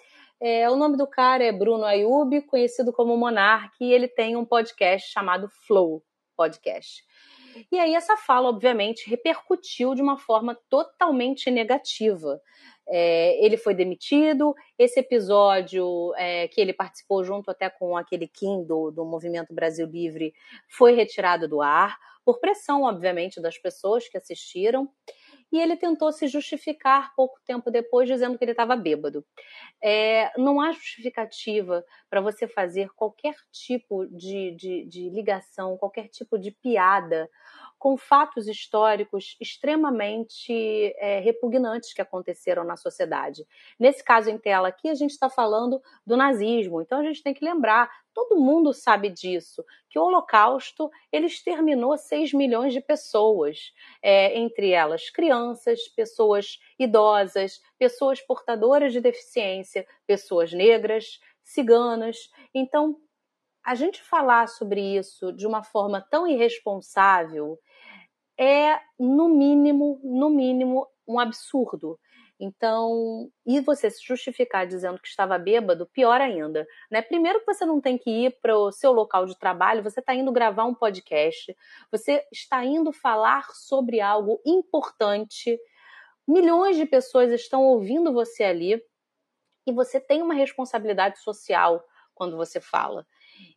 É, 0.45 0.69
o 0.69 0.75
nome 0.75 0.97
do 0.97 1.07
cara 1.07 1.41
é 1.41 1.53
Bruno 1.53 1.85
Ayub, 1.85 2.41
conhecido 2.41 2.91
como 2.91 3.15
Monark, 3.15 3.73
e 3.79 3.93
ele 3.93 4.09
tem 4.09 4.35
um 4.35 4.43
podcast 4.43 5.09
chamado 5.09 5.47
Flow 5.65 6.03
Podcast. 6.35 7.01
E 7.71 7.79
aí 7.79 7.95
essa 7.95 8.17
fala, 8.17 8.49
obviamente, 8.49 9.09
repercutiu 9.09 9.95
de 9.95 10.01
uma 10.01 10.17
forma 10.17 10.59
totalmente 10.69 11.49
negativa. 11.49 12.41
É, 12.85 13.41
ele 13.41 13.55
foi 13.55 13.73
demitido. 13.73 14.53
Esse 14.77 14.99
episódio 14.99 16.13
é, 16.17 16.49
que 16.49 16.59
ele 16.59 16.73
participou 16.73 17.23
junto 17.23 17.49
até 17.49 17.69
com 17.69 17.95
aquele 17.95 18.27
Kim 18.27 18.65
do, 18.65 18.91
do 18.91 19.05
Movimento 19.05 19.53
Brasil 19.53 19.87
Livre 19.87 20.33
foi 20.67 20.93
retirado 20.93 21.47
do 21.47 21.61
ar, 21.61 21.97
por 22.25 22.41
pressão, 22.41 22.83
obviamente, 22.83 23.41
das 23.41 23.57
pessoas 23.57 24.09
que 24.09 24.17
assistiram 24.17 24.89
e 25.53 25.61
ele 25.61 25.77
tentou 25.77 26.11
se 26.11 26.27
justificar 26.27 27.13
pouco 27.15 27.39
tempo 27.45 27.69
depois, 27.69 28.09
dizendo 28.09 28.39
que 28.39 28.43
ele 28.43 28.51
estava 28.51 28.75
bêbado. 28.75 29.23
É, 29.79 30.31
não 30.35 30.59
há 30.59 30.71
justificativa 30.71 31.85
para 32.09 32.21
você 32.21 32.47
fazer 32.47 32.89
qualquer 32.95 33.35
tipo 33.51 34.07
de, 34.07 34.55
de, 34.55 34.85
de 34.85 35.09
ligação, 35.11 35.77
qualquer 35.77 36.07
tipo 36.07 36.39
de 36.39 36.49
piada 36.49 37.29
com 37.83 37.97
fatos 37.97 38.47
históricos 38.47 39.35
extremamente 39.41 40.53
é, 40.97 41.19
repugnantes 41.19 41.93
que 41.93 42.01
aconteceram 42.01 42.63
na 42.63 42.77
sociedade. 42.77 43.45
Nesse 43.77 44.01
caso 44.01 44.29
em 44.29 44.37
tela 44.37 44.69
aqui, 44.69 44.87
a 44.87 44.93
gente 44.93 45.11
está 45.11 45.29
falando 45.29 45.81
do 46.07 46.15
nazismo, 46.15 46.81
então 46.81 46.99
a 46.99 47.03
gente 47.03 47.21
tem 47.21 47.33
que 47.33 47.43
lembrar, 47.43 47.91
todo 48.13 48.39
mundo 48.39 48.71
sabe 48.71 49.09
disso, 49.09 49.65
que 49.89 49.99
o 49.99 50.03
Holocausto 50.03 50.89
ele 51.11 51.25
exterminou 51.25 51.97
6 51.97 52.31
milhões 52.31 52.71
de 52.71 52.79
pessoas, 52.79 53.73
é, 54.01 54.39
entre 54.39 54.71
elas 54.71 55.09
crianças, 55.09 55.89
pessoas 55.89 56.59
idosas, 56.79 57.59
pessoas 57.77 58.21
portadoras 58.21 58.93
de 58.93 59.01
deficiência, 59.01 59.85
pessoas 60.07 60.53
negras, 60.53 61.19
ciganas. 61.43 62.31
Então, 62.55 62.95
a 63.63 63.75
gente 63.75 64.01
falar 64.01 64.47
sobre 64.47 64.81
isso 64.97 65.31
de 65.31 65.47
uma 65.47 65.63
forma 65.63 66.01
tão 66.01 66.27
irresponsável 66.27 67.57
é, 68.37 68.79
no 68.99 69.29
mínimo, 69.29 69.99
no 70.03 70.29
mínimo, 70.29 70.87
um 71.07 71.19
absurdo. 71.19 71.99
Então, 72.39 73.29
e 73.45 73.61
você 73.61 73.89
se 73.89 74.03
justificar 74.05 74.67
dizendo 74.67 74.99
que 74.99 75.07
estava 75.07 75.37
bêbado, 75.37 75.85
pior 75.85 76.19
ainda. 76.19 76.67
Né? 76.91 77.01
Primeiro 77.01 77.39
que 77.39 77.53
você 77.53 77.65
não 77.65 77.79
tem 77.79 77.97
que 77.97 78.09
ir 78.09 78.37
para 78.41 78.57
o 78.57 78.71
seu 78.71 78.91
local 78.91 79.25
de 79.25 79.37
trabalho, 79.37 79.83
você 79.83 79.99
está 79.99 80.13
indo 80.13 80.31
gravar 80.31 80.65
um 80.65 80.73
podcast, 80.73 81.55
você 81.91 82.25
está 82.31 82.65
indo 82.65 82.91
falar 82.91 83.49
sobre 83.53 84.01
algo 84.01 84.41
importante, 84.45 85.57
milhões 86.27 86.75
de 86.75 86.85
pessoas 86.85 87.31
estão 87.31 87.63
ouvindo 87.63 88.11
você 88.11 88.43
ali, 88.43 88.81
e 89.65 89.71
você 89.71 89.99
tem 89.99 90.21
uma 90.21 90.33
responsabilidade 90.33 91.19
social 91.19 91.83
quando 92.13 92.35
você 92.35 92.59
fala. 92.59 93.05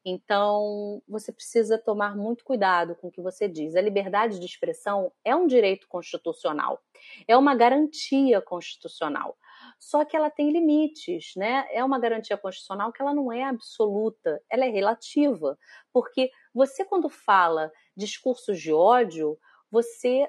Então, 0.04 1.02
você 1.08 1.32
precisa 1.32 1.78
tomar 1.78 2.16
muito 2.16 2.44
cuidado 2.44 2.94
com 2.96 3.08
o 3.08 3.10
que 3.10 3.20
você 3.20 3.48
diz. 3.48 3.74
A 3.76 3.80
liberdade 3.80 4.38
de 4.38 4.46
expressão 4.46 5.12
é 5.24 5.34
um 5.34 5.46
direito 5.46 5.88
constitucional, 5.88 6.80
é 7.26 7.36
uma 7.36 7.54
garantia 7.54 8.40
constitucional. 8.40 9.36
Só 9.78 10.04
que 10.04 10.16
ela 10.16 10.30
tem 10.30 10.50
limites, 10.50 11.32
né? 11.36 11.66
É 11.70 11.82
uma 11.84 11.98
garantia 11.98 12.36
constitucional 12.36 12.92
que 12.92 13.02
ela 13.02 13.14
não 13.14 13.32
é 13.32 13.44
absoluta, 13.44 14.40
ela 14.50 14.64
é 14.64 14.68
relativa. 14.68 15.58
Porque 15.92 16.30
você, 16.54 16.84
quando 16.84 17.08
fala 17.08 17.72
discursos 17.96 18.60
de 18.60 18.72
ódio, 18.72 19.38
você 19.70 20.28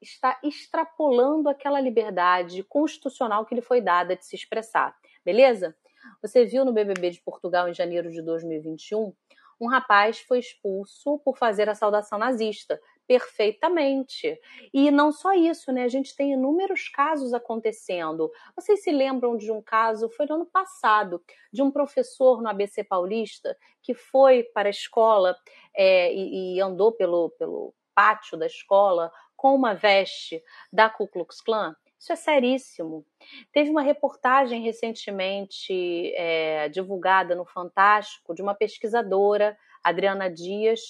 está 0.00 0.38
extrapolando 0.44 1.48
aquela 1.48 1.80
liberdade 1.80 2.62
constitucional 2.62 3.44
que 3.44 3.54
lhe 3.54 3.60
foi 3.60 3.80
dada 3.80 4.14
de 4.14 4.24
se 4.24 4.36
expressar, 4.36 4.96
beleza? 5.24 5.76
Você 6.22 6.44
viu 6.44 6.64
no 6.64 6.72
BBB 6.72 7.10
de 7.10 7.20
Portugal 7.20 7.68
em 7.68 7.74
janeiro 7.74 8.10
de 8.10 8.22
2021, 8.22 9.12
um 9.60 9.66
rapaz 9.66 10.20
foi 10.20 10.38
expulso 10.38 11.18
por 11.24 11.36
fazer 11.36 11.68
a 11.68 11.74
saudação 11.74 12.18
nazista. 12.18 12.80
Perfeitamente. 13.08 14.38
E 14.72 14.90
não 14.90 15.10
só 15.10 15.32
isso, 15.32 15.72
né? 15.72 15.84
A 15.84 15.88
gente 15.88 16.14
tem 16.14 16.32
inúmeros 16.32 16.88
casos 16.90 17.32
acontecendo. 17.32 18.30
Vocês 18.54 18.82
se 18.82 18.92
lembram 18.92 19.36
de 19.36 19.50
um 19.50 19.62
caso, 19.62 20.10
foi 20.10 20.26
no 20.26 20.34
ano 20.34 20.46
passado, 20.46 21.22
de 21.50 21.62
um 21.62 21.70
professor 21.70 22.42
no 22.42 22.48
ABC 22.48 22.84
Paulista 22.84 23.56
que 23.82 23.94
foi 23.94 24.42
para 24.42 24.68
a 24.68 24.70
escola 24.70 25.34
é, 25.74 26.12
e, 26.14 26.56
e 26.56 26.60
andou 26.60 26.92
pelo, 26.92 27.30
pelo 27.30 27.74
pátio 27.94 28.36
da 28.36 28.46
escola 28.46 29.10
com 29.34 29.54
uma 29.54 29.74
veste 29.74 30.42
da 30.70 30.90
Ku 30.90 31.08
Klux 31.08 31.40
Klan? 31.40 31.74
Isso 31.98 32.12
é 32.12 32.16
seríssimo. 32.16 33.04
Teve 33.52 33.70
uma 33.70 33.82
reportagem 33.82 34.62
recentemente 34.62 36.12
é, 36.14 36.68
divulgada 36.68 37.34
no 37.34 37.44
Fantástico 37.44 38.34
de 38.34 38.40
uma 38.40 38.54
pesquisadora, 38.54 39.58
Adriana 39.82 40.30
Dias, 40.30 40.80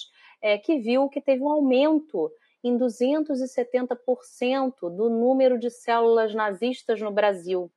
é, 0.41 0.57
que 0.57 0.77
viu 0.77 1.09
que 1.09 1.19
teve 1.19 1.41
um 1.41 1.49
aumento 1.49 2.31
em 2.63 2.77
270% 2.77 4.73
do 4.81 5.09
número 5.09 5.57
de 5.57 5.69
células 5.69 6.35
nazistas 6.35 7.01
no 7.01 7.11
Brasil. 7.11 7.71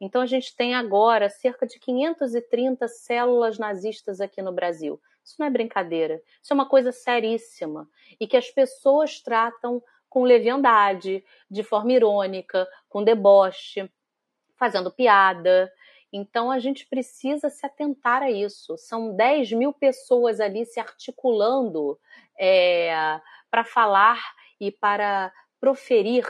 Então, 0.00 0.22
a 0.22 0.26
gente 0.26 0.56
tem 0.56 0.74
agora 0.74 1.28
cerca 1.28 1.66
de 1.66 1.78
530 1.78 2.88
células 2.88 3.58
nazistas 3.58 4.20
aqui 4.20 4.40
no 4.40 4.52
Brasil. 4.52 4.98
Isso 5.22 5.36
não 5.38 5.46
é 5.46 5.50
brincadeira, 5.50 6.22
isso 6.42 6.52
é 6.52 6.54
uma 6.54 6.68
coisa 6.68 6.90
seríssima 6.90 7.86
e 8.18 8.26
que 8.26 8.36
as 8.36 8.50
pessoas 8.50 9.20
tratam 9.20 9.82
com 10.10 10.24
leviandade, 10.24 11.24
de 11.48 11.62
forma 11.62 11.92
irônica, 11.92 12.68
com 12.88 13.02
deboche, 13.02 13.88
fazendo 14.56 14.90
piada. 14.90 15.72
Então 16.12 16.50
a 16.50 16.58
gente 16.58 16.86
precisa 16.86 17.48
se 17.48 17.64
atentar 17.64 18.22
a 18.22 18.30
isso. 18.30 18.76
São 18.76 19.14
10 19.14 19.52
mil 19.52 19.72
pessoas 19.72 20.40
ali 20.40 20.66
se 20.66 20.80
articulando 20.80 21.98
é, 22.38 23.20
para 23.50 23.64
falar 23.64 24.20
e 24.60 24.72
para 24.72 25.32
proferir 25.60 26.26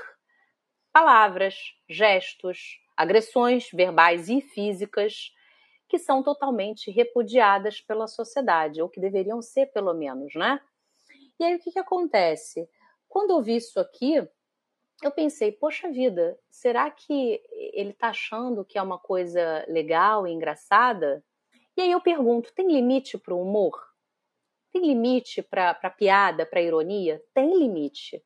palavras, 0.92 1.56
gestos, 1.88 2.78
agressões 2.96 3.70
verbais 3.72 4.28
e 4.28 4.40
físicas 4.40 5.32
que 5.88 5.98
são 5.98 6.22
totalmente 6.22 6.90
repudiadas 6.90 7.80
pela 7.80 8.06
sociedade, 8.06 8.80
ou 8.80 8.88
que 8.88 9.00
deveriam 9.00 9.42
ser, 9.42 9.66
pelo 9.66 9.92
menos, 9.92 10.34
né? 10.36 10.60
E 11.38 11.44
aí 11.44 11.56
o 11.56 11.58
que, 11.58 11.72
que 11.72 11.78
acontece? 11.78 12.68
Quando 13.10 13.32
eu 13.32 13.42
vi 13.42 13.56
isso 13.56 13.80
aqui, 13.80 14.24
eu 15.02 15.10
pensei, 15.10 15.50
poxa 15.50 15.90
vida, 15.90 16.38
será 16.48 16.88
que 16.88 17.42
ele 17.74 17.90
está 17.90 18.10
achando 18.10 18.64
que 18.64 18.78
é 18.78 18.82
uma 18.82 18.98
coisa 18.98 19.64
legal 19.66 20.28
e 20.28 20.32
engraçada? 20.32 21.22
E 21.76 21.82
aí 21.82 21.90
eu 21.90 22.00
pergunto, 22.00 22.54
tem 22.54 22.68
limite 22.68 23.18
para 23.18 23.34
o 23.34 23.42
humor? 23.42 23.76
Tem 24.72 24.80
limite 24.80 25.42
para 25.42 25.70
a 25.70 25.90
piada, 25.90 26.46
para 26.46 26.62
ironia? 26.62 27.20
Tem 27.34 27.58
limite, 27.58 28.22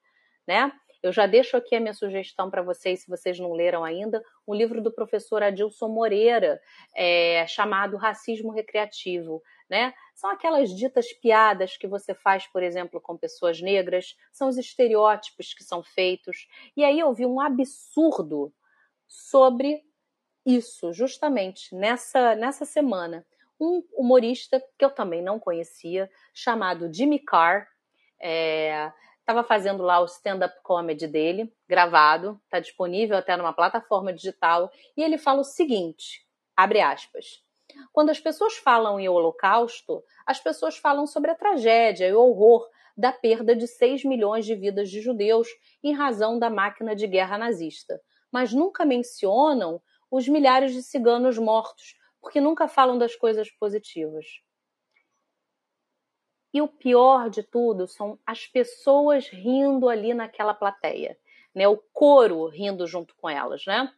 né? 0.47 0.71
Eu 1.03 1.13
já 1.13 1.27
deixo 1.27 1.57
aqui 1.57 1.75
a 1.77 1.81
minha 1.81 1.95
sugestão 1.95 2.51
para 2.51 2.63
vocês, 2.63 3.01
se 3.01 3.09
vocês 3.09 3.39
não 3.39 3.53
leram 3.53 3.85
ainda, 3.85 4.23
um 4.47 4.55
livro 4.55 4.83
do 4.83 4.93
professor 4.93 5.43
Adilson 5.43 5.89
Moreira, 5.89 6.61
é, 6.95 7.47
chamado 7.47 7.97
Racismo 7.97 8.51
Recreativo 8.51 9.43
né? 9.69 9.95
São 10.15 10.31
aquelas 10.31 10.71
ditas 10.71 11.13
piadas 11.13 11.77
que 11.77 11.87
você 11.87 12.15
faz, 12.15 12.47
por 12.47 12.63
exemplo, 12.63 13.01
com 13.01 13.17
pessoas 13.17 13.61
negras, 13.61 14.17
são 14.33 14.49
os 14.49 14.59
estereótipos 14.59 15.55
que 15.55 15.65
são 15.65 15.83
feitos. 15.83 16.47
E 16.77 16.85
aí 16.85 16.99
eu 16.99 17.13
vi 17.13 17.27
um 17.27 17.41
absurdo 17.41 18.53
sobre 19.07 19.83
isso, 20.45 20.93
justamente 20.93 21.75
nessa, 21.75 22.35
nessa 22.35 22.65
semana. 22.65 23.27
Um 23.59 23.83
humorista 23.93 24.63
que 24.77 24.85
eu 24.85 24.91
também 24.91 25.23
não 25.23 25.39
conhecia, 25.39 26.11
chamado 26.35 26.93
Jimmy 26.93 27.19
Carr, 27.19 27.69
estava 28.19 29.41
é, 29.41 29.45
fazendo 29.45 29.83
lá 29.83 30.01
o 30.01 30.07
stand-up 30.07 30.55
comedy 30.63 31.07
dele, 31.07 31.53
gravado, 31.69 32.41
está 32.45 32.59
disponível 32.59 33.17
até 33.17 33.37
numa 33.37 33.53
plataforma 33.53 34.13
digital, 34.13 34.71
e 34.97 35.03
ele 35.03 35.17
fala 35.17 35.41
o 35.41 35.45
seguinte: 35.45 36.27
abre 36.57 36.81
aspas. 36.81 37.44
Quando 37.93 38.11
as 38.11 38.21
pessoas 38.21 38.55
falam 38.57 38.99
em 38.99 39.09
Holocausto, 39.09 40.03
as 40.27 40.41
pessoas 40.41 40.77
falam 40.77 41.07
sobre 41.07 41.31
a 41.31 41.35
tragédia 41.35 42.09
e 42.09 42.13
o 42.13 42.21
horror 42.21 42.69
da 42.97 43.13
perda 43.13 43.57
de 43.57 43.67
6 43.67 44.05
milhões 44.05 44.47
de 44.47 44.55
vidas 44.55 44.91
de 44.91 45.01
judeus 45.01 45.49
em 45.83 45.93
razão 45.93 46.39
da 46.39 46.49
máquina 46.49 46.95
de 46.95 47.07
guerra 47.07 47.37
nazista, 47.37 48.01
mas 48.31 48.53
nunca 48.53 48.85
mencionam 48.85 49.81
os 50.11 50.29
milhares 50.29 50.73
de 50.73 50.83
ciganos 50.83 51.39
mortos, 51.39 51.97
porque 52.21 52.41
nunca 52.41 52.69
falam 52.69 52.97
das 52.97 53.17
coisas 53.17 53.51
positivas. 53.51 54.25
E 56.53 56.63
o 56.63 56.69
pior 56.69 57.29
de 57.29 57.43
tudo 57.43 57.89
são 57.89 58.17
as 58.25 58.47
pessoas 58.47 59.27
rindo 59.27 59.89
ali 59.89 60.15
naquela 60.15 60.55
plateia, 60.55 61.19
né? 61.53 61.67
O 61.67 61.77
coro 61.93 62.47
rindo 62.47 62.87
junto 62.87 63.15
com 63.17 63.29
elas, 63.29 63.65
né? 63.67 63.93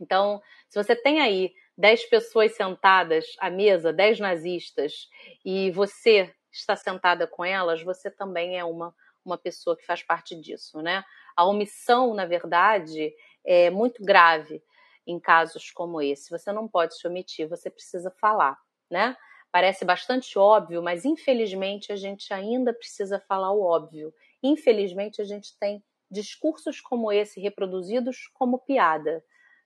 Então, 0.00 0.40
se 0.68 0.82
você 0.82 0.96
tem 0.96 1.20
aí 1.20 1.52
dez 1.80 2.04
pessoas 2.04 2.54
sentadas 2.54 3.24
à 3.38 3.48
mesa, 3.48 3.92
dez 3.92 4.20
nazistas, 4.20 5.08
e 5.42 5.70
você 5.70 6.32
está 6.52 6.76
sentada 6.76 7.26
com 7.26 7.42
elas, 7.42 7.82
você 7.82 8.10
também 8.10 8.58
é 8.58 8.64
uma, 8.64 8.94
uma 9.24 9.38
pessoa 9.38 9.74
que 9.76 9.86
faz 9.86 10.02
parte 10.02 10.38
disso, 10.38 10.82
né? 10.82 11.02
A 11.34 11.46
omissão, 11.46 12.12
na 12.12 12.26
verdade, 12.26 13.14
é 13.44 13.70
muito 13.70 14.04
grave 14.04 14.62
em 15.06 15.18
casos 15.18 15.70
como 15.70 16.02
esse. 16.02 16.28
Você 16.30 16.52
não 16.52 16.68
pode 16.68 16.96
se 16.98 17.06
omitir, 17.08 17.48
você 17.48 17.70
precisa 17.70 18.10
falar, 18.10 18.58
né? 18.90 19.16
Parece 19.50 19.84
bastante 19.84 20.38
óbvio, 20.38 20.82
mas 20.82 21.06
infelizmente 21.06 21.90
a 21.90 21.96
gente 21.96 22.32
ainda 22.32 22.74
precisa 22.74 23.18
falar 23.18 23.52
o 23.52 23.62
óbvio. 23.62 24.12
Infelizmente 24.42 25.22
a 25.22 25.24
gente 25.24 25.58
tem 25.58 25.82
discursos 26.10 26.80
como 26.80 27.10
esse 27.10 27.40
reproduzidos 27.40 28.28
como 28.34 28.58
piada, 28.58 29.24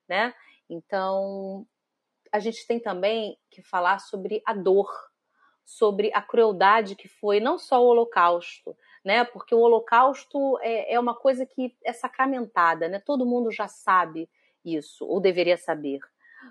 né? 0.09 0.33
Então, 0.71 1.67
a 2.35 2.41
gente 2.41 2.67
tem 2.67 2.81
também 2.81 3.39
que 3.49 3.63
falar 3.63 4.01
sobre 4.01 4.43
a 4.45 4.53
dor, 4.53 4.91
sobre 5.65 6.11
a 6.13 6.21
crueldade 6.21 6.97
que 6.97 7.07
foi 7.07 7.39
não 7.39 7.57
só 7.57 7.81
o 7.81 7.87
Holocausto, 7.87 8.77
né? 9.05 9.25
Porque 9.25 9.55
o 9.55 9.61
Holocausto 9.61 10.59
é, 10.61 10.95
é 10.95 10.99
uma 10.99 11.15
coisa 11.15 11.47
que 11.47 11.77
é 11.85 11.93
sacramentada, 11.93 12.89
né? 12.89 12.99
Todo 12.99 13.25
mundo 13.25 13.53
já 13.53 13.69
sabe 13.69 14.29
isso, 14.65 15.07
ou 15.07 15.21
deveria 15.21 15.57
saber. 15.57 16.01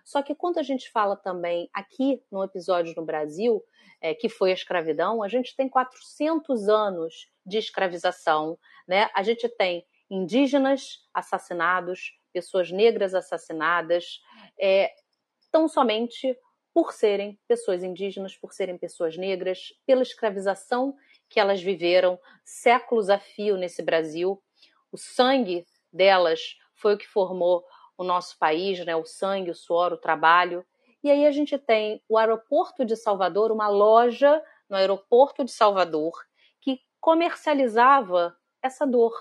Só 0.05 0.21
que 0.21 0.33
quando 0.33 0.57
a 0.57 0.63
gente 0.63 0.89
fala 0.89 1.17
também 1.17 1.69
aqui 1.73 2.23
no 2.31 2.41
episódio 2.41 2.93
no 2.95 3.03
Brasil, 3.03 3.61
é, 3.99 4.13
que 4.13 4.29
foi 4.29 4.51
a 4.51 4.55
escravidão, 4.55 5.21
a 5.21 5.27
gente 5.27 5.53
tem 5.53 5.67
400 5.67 6.69
anos 6.69 7.29
de 7.45 7.57
escravização, 7.57 8.57
né? 8.87 9.09
A 9.13 9.21
gente 9.21 9.49
tem 9.49 9.85
indígenas 10.09 11.05
assassinados, 11.13 12.17
pessoas 12.31 12.71
negras 12.71 13.13
assassinadas, 13.13 14.21
é, 14.57 14.93
tão 15.53 15.67
somente 15.67 16.35
por 16.73 16.91
serem 16.91 17.39
pessoas 17.47 17.83
indígenas, 17.83 18.35
por 18.35 18.51
serem 18.51 18.75
pessoas 18.75 19.15
negras, 19.15 19.71
pela 19.85 20.01
escravização 20.01 20.95
que 21.29 21.39
elas 21.39 21.61
viveram 21.61 22.19
séculos 22.43 23.07
a 23.07 23.19
fio 23.19 23.55
nesse 23.55 23.83
Brasil. 23.83 24.41
O 24.91 24.97
sangue 24.97 25.67
delas 25.91 26.57
foi 26.73 26.95
o 26.95 26.97
que 26.97 27.07
formou 27.07 27.63
o 27.95 28.03
nosso 28.03 28.37
país, 28.39 28.83
né? 28.83 28.95
O 28.95 29.05
sangue, 29.05 29.51
o 29.51 29.55
suor, 29.55 29.93
o 29.93 29.97
trabalho. 29.97 30.65
E 31.03 31.11
aí 31.11 31.27
a 31.27 31.31
gente 31.31 31.55
tem 31.59 32.01
o 32.09 32.17
aeroporto 32.17 32.83
de 32.83 32.95
Salvador, 32.95 33.51
uma 33.51 33.67
loja 33.67 34.43
no 34.67 34.75
aeroporto 34.75 35.45
de 35.45 35.51
Salvador 35.51 36.13
que 36.59 36.81
comercializava 36.99 38.35
essa 38.59 38.87
dor, 38.87 39.13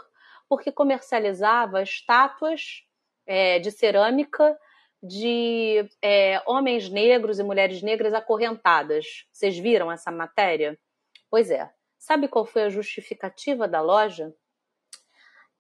porque 0.49 0.73
comercializava 0.73 1.83
estátuas 1.83 2.85
é, 3.27 3.59
de 3.59 3.71
cerâmica 3.71 4.59
de 5.03 5.89
é, 6.01 6.41
homens 6.47 6.89
negros 6.89 7.39
e 7.39 7.43
mulheres 7.43 7.83
negras 7.83 8.15
acorrentadas. 8.15 9.27
Vocês 9.33 9.59
viram 9.59 9.91
essa 9.91 10.13
matéria? 10.13 10.79
Pois 11.29 11.51
é. 11.51 11.69
Sabe 11.99 12.29
qual 12.29 12.45
foi 12.45 12.63
a 12.63 12.69
justificativa 12.69 13.67
da 13.67 13.81
loja? 13.81 14.35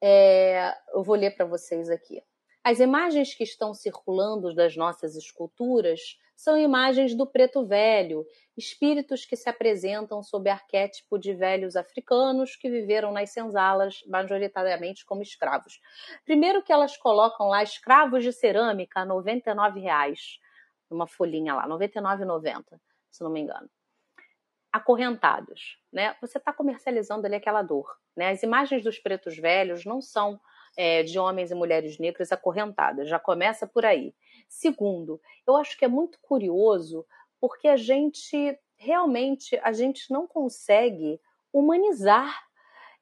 É, 0.02 0.72
eu 0.94 1.02
vou 1.02 1.16
ler 1.16 1.37
para 1.37 1.46
vocês 1.46 1.88
aqui. 1.88 2.22
As 2.64 2.78
imagens 2.78 3.35
que 3.35 3.42
estão 3.42 3.74
circulando 3.74 4.55
das 4.55 4.76
nossas 4.76 5.16
esculturas 5.16 6.00
são 6.42 6.59
imagens 6.59 7.14
do 7.14 7.24
preto 7.24 7.64
velho, 7.64 8.26
espíritos 8.57 9.24
que 9.24 9.37
se 9.37 9.48
apresentam 9.48 10.24
sob 10.24 10.50
arquétipo 10.50 11.16
de 11.16 11.33
velhos 11.33 11.76
africanos 11.76 12.57
que 12.57 12.68
viveram 12.68 13.12
nas 13.12 13.31
senzalas, 13.31 14.02
majoritariamente 14.09 15.07
como 15.07 15.22
escravos. 15.22 15.81
Primeiro 16.24 16.61
que 16.61 16.72
elas 16.72 16.96
colocam 16.96 17.46
lá 17.46 17.62
escravos 17.62 18.24
de 18.24 18.33
cerâmica 18.33 19.02
a 19.02 19.05
99 19.05 19.78
reais, 19.78 20.40
uma 20.90 21.07
folhinha 21.07 21.55
lá, 21.55 21.62
R$ 21.62 21.70
99,90, 21.74 22.81
se 23.09 23.22
não 23.22 23.31
me 23.31 23.38
engano. 23.38 23.70
Acorrentados, 24.72 25.78
né? 25.92 26.16
Você 26.20 26.38
está 26.38 26.52
comercializando 26.52 27.24
ali 27.24 27.37
aquela 27.37 27.62
dor, 27.62 27.87
né? 28.16 28.31
As 28.31 28.42
imagens 28.42 28.83
dos 28.83 28.98
pretos 28.98 29.37
velhos 29.37 29.85
não 29.85 30.00
são 30.00 30.40
é, 30.76 31.05
de 31.05 31.20
homens 31.20 31.52
e 31.52 31.55
mulheres 31.55 31.98
negras 32.00 32.33
acorrentadas. 32.33 33.09
Já 33.09 33.20
começa 33.20 33.64
por 33.64 33.85
aí. 33.85 34.12
Segundo, 34.53 35.19
eu 35.47 35.57
acho 35.57 35.79
que 35.79 35.85
é 35.85 35.88
muito 35.88 36.21
curioso 36.21 37.07
porque 37.41 37.67
a 37.67 37.77
gente 37.77 38.59
realmente 38.77 39.59
a 39.62 39.73
gente 39.73 40.12
não 40.12 40.27
consegue 40.27 41.19
humanizar 41.51 42.38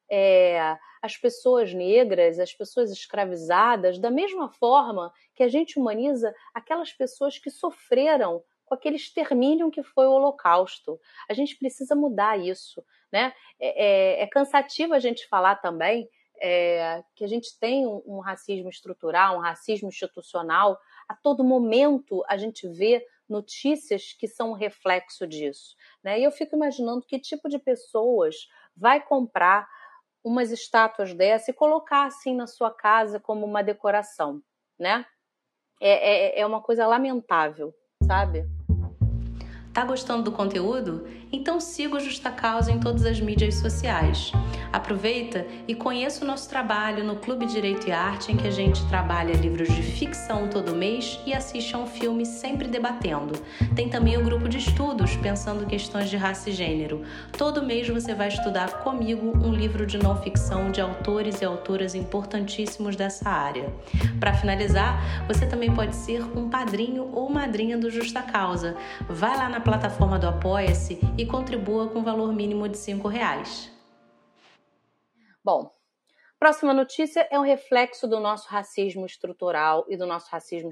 é, 0.08 0.78
as 1.02 1.16
pessoas 1.16 1.74
negras, 1.74 2.38
as 2.38 2.54
pessoas 2.54 2.92
escravizadas, 2.92 3.98
da 3.98 4.12
mesma 4.12 4.48
forma 4.48 5.12
que 5.34 5.42
a 5.42 5.48
gente 5.48 5.76
humaniza 5.76 6.32
aquelas 6.54 6.92
pessoas 6.92 7.36
que 7.36 7.50
sofreram 7.50 8.44
com 8.64 8.74
aquele 8.74 8.96
extermínio 8.96 9.72
que 9.72 9.82
foi 9.82 10.06
o 10.06 10.12
Holocausto. 10.12 11.00
A 11.28 11.34
gente 11.34 11.56
precisa 11.56 11.96
mudar 11.96 12.38
isso. 12.38 12.82
Né? 13.10 13.34
É, 13.58 14.20
é, 14.20 14.22
é 14.22 14.26
cansativo 14.28 14.94
a 14.94 15.00
gente 15.00 15.26
falar 15.26 15.56
também 15.56 16.08
é, 16.40 17.04
que 17.14 17.22
a 17.22 17.28
gente 17.28 17.58
tem 17.58 17.86
um, 17.86 18.02
um, 18.06 18.18
racismo 18.18 18.70
estrutural, 18.70 19.36
um 19.36 19.40
racismo 19.40 19.88
institucional. 19.88 20.78
A 21.10 21.14
todo 21.16 21.42
momento 21.42 22.22
a 22.28 22.36
gente 22.36 22.68
vê 22.68 23.04
notícias 23.28 24.12
que 24.16 24.28
são 24.28 24.50
um 24.50 24.54
reflexo 24.54 25.26
disso. 25.26 25.74
Né? 26.04 26.20
E 26.20 26.22
eu 26.22 26.30
fico 26.30 26.54
imaginando 26.54 27.04
que 27.04 27.18
tipo 27.18 27.48
de 27.48 27.58
pessoas 27.58 28.46
vai 28.76 29.04
comprar 29.04 29.68
umas 30.22 30.52
estátuas 30.52 31.12
dessa 31.12 31.50
e 31.50 31.54
colocar 31.54 32.06
assim 32.06 32.32
na 32.32 32.46
sua 32.46 32.70
casa 32.70 33.18
como 33.18 33.44
uma 33.44 33.60
decoração, 33.60 34.40
né? 34.78 35.04
É, 35.80 36.38
é, 36.38 36.40
é 36.42 36.46
uma 36.46 36.62
coisa 36.62 36.86
lamentável, 36.86 37.74
sabe? 38.06 38.44
Tá 39.72 39.84
gostando 39.84 40.24
do 40.24 40.32
conteúdo? 40.32 41.06
Então 41.32 41.60
siga 41.60 41.94
o 41.94 42.00
Justa 42.00 42.28
Causa 42.28 42.72
em 42.72 42.80
todas 42.80 43.06
as 43.06 43.20
mídias 43.20 43.54
sociais. 43.54 44.32
Aproveita 44.72 45.46
e 45.68 45.76
conheça 45.76 46.24
o 46.24 46.26
nosso 46.26 46.48
trabalho 46.48 47.04
no 47.04 47.14
Clube 47.14 47.46
Direito 47.46 47.86
e 47.88 47.92
Arte, 47.92 48.32
em 48.32 48.36
que 48.36 48.48
a 48.48 48.50
gente 48.50 48.84
trabalha 48.88 49.32
livros 49.32 49.68
de 49.68 49.80
ficção 49.80 50.48
todo 50.48 50.74
mês 50.74 51.20
e 51.24 51.32
assiste 51.32 51.76
a 51.76 51.78
um 51.78 51.86
filme 51.86 52.26
sempre 52.26 52.66
debatendo. 52.66 53.40
Tem 53.76 53.88
também 53.88 54.16
o 54.16 54.24
grupo 54.24 54.48
de 54.48 54.58
estudos, 54.58 55.14
pensando 55.16 55.64
questões 55.64 56.10
de 56.10 56.16
raça 56.16 56.50
e 56.50 56.52
gênero. 56.52 57.04
Todo 57.38 57.62
mês 57.62 57.88
você 57.88 58.12
vai 58.12 58.26
estudar 58.26 58.82
comigo 58.82 59.38
um 59.38 59.52
livro 59.52 59.86
de 59.86 59.98
não 59.98 60.20
ficção 60.20 60.72
de 60.72 60.80
autores 60.80 61.42
e 61.42 61.44
autoras 61.44 61.94
importantíssimos 61.94 62.96
dessa 62.96 63.30
área. 63.30 63.72
Para 64.18 64.34
finalizar, 64.34 65.24
você 65.28 65.46
também 65.46 65.72
pode 65.72 65.94
ser 65.94 66.24
um 66.36 66.48
padrinho 66.48 67.08
ou 67.12 67.30
madrinha 67.30 67.78
do 67.78 67.88
Justa 67.88 68.20
Causa. 68.20 68.76
Vai 69.08 69.36
lá 69.36 69.48
na 69.48 69.59
plataforma 69.60 70.18
do 70.18 70.26
Apoia-se 70.26 70.98
e 71.18 71.26
contribua 71.26 71.88
com 71.88 72.02
valor 72.02 72.32
mínimo 72.32 72.68
de 72.68 72.78
R$ 72.78 73.08
reais. 73.08 73.70
Bom, 75.44 75.70
próxima 76.38 76.72
notícia 76.72 77.28
é 77.30 77.38
um 77.38 77.42
reflexo 77.42 78.08
do 78.08 78.18
nosso 78.18 78.48
racismo 78.48 79.04
estrutural 79.04 79.84
e 79.88 79.96
do 79.96 80.06
nosso 80.06 80.30
racismo 80.30 80.70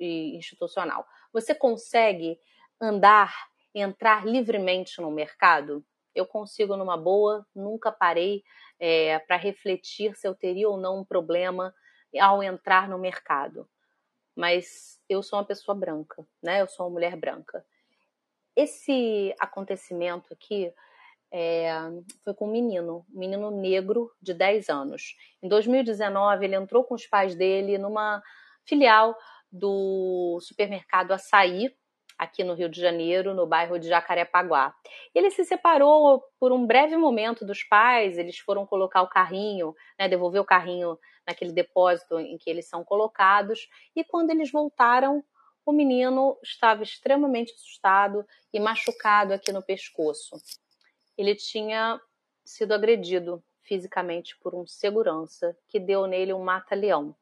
institucional. 0.00 1.06
Você 1.32 1.54
consegue 1.54 2.38
andar, 2.80 3.34
entrar 3.74 4.26
livremente 4.26 5.00
no 5.00 5.10
mercado? 5.10 5.84
Eu 6.14 6.26
consigo 6.26 6.76
numa 6.76 6.96
boa, 6.96 7.46
nunca 7.54 7.92
parei 7.92 8.42
é, 8.78 9.18
para 9.18 9.36
refletir 9.36 10.16
se 10.16 10.26
eu 10.26 10.34
teria 10.34 10.68
ou 10.68 10.76
não 10.76 11.00
um 11.00 11.04
problema 11.04 11.74
ao 12.18 12.42
entrar 12.42 12.88
no 12.88 12.98
mercado. 12.98 13.68
Mas 14.34 15.00
eu 15.08 15.22
sou 15.22 15.38
uma 15.38 15.44
pessoa 15.44 15.74
branca, 15.74 16.26
né? 16.42 16.60
Eu 16.62 16.66
sou 16.66 16.86
uma 16.86 16.92
mulher 16.92 17.16
branca. 17.16 17.64
Esse 18.54 19.34
acontecimento 19.40 20.32
aqui 20.32 20.72
é, 21.32 21.72
foi 22.22 22.34
com 22.34 22.46
um 22.46 22.50
menino, 22.50 23.06
um 23.12 23.18
menino 23.18 23.50
negro 23.50 24.10
de 24.20 24.34
10 24.34 24.68
anos. 24.68 25.16
Em 25.42 25.48
2019, 25.48 26.44
ele 26.44 26.56
entrou 26.56 26.84
com 26.84 26.94
os 26.94 27.06
pais 27.06 27.34
dele 27.34 27.78
numa 27.78 28.22
filial 28.66 29.16
do 29.50 30.38
supermercado 30.40 31.12
Açaí, 31.12 31.74
aqui 32.18 32.44
no 32.44 32.54
Rio 32.54 32.68
de 32.68 32.80
Janeiro, 32.80 33.34
no 33.34 33.46
bairro 33.46 33.78
de 33.78 33.88
Jacarepaguá. 33.88 34.74
Ele 35.14 35.30
se 35.30 35.44
separou 35.44 36.22
por 36.38 36.52
um 36.52 36.66
breve 36.66 36.96
momento 36.96 37.44
dos 37.44 37.64
pais, 37.64 38.16
eles 38.16 38.38
foram 38.38 38.66
colocar 38.66 39.02
o 39.02 39.08
carrinho, 39.08 39.74
né, 39.98 40.08
devolver 40.08 40.40
o 40.40 40.44
carrinho 40.44 40.98
naquele 41.26 41.52
depósito 41.52 42.20
em 42.20 42.36
que 42.38 42.48
eles 42.48 42.68
são 42.68 42.84
colocados, 42.84 43.68
e 43.96 44.04
quando 44.04 44.30
eles 44.30 44.52
voltaram, 44.52 45.24
o 45.64 45.72
menino 45.72 46.38
estava 46.42 46.82
extremamente 46.82 47.52
assustado 47.52 48.26
e 48.52 48.58
machucado 48.60 49.32
aqui 49.32 49.52
no 49.52 49.62
pescoço 49.62 50.36
ele 51.16 51.34
tinha 51.34 52.00
sido 52.44 52.72
agredido 52.72 53.42
fisicamente 53.62 54.36
por 54.38 54.54
um 54.54 54.66
segurança 54.66 55.56
que 55.68 55.78
deu 55.78 56.06
nele 56.06 56.32
um 56.32 56.42
mata-leão. 56.42 57.14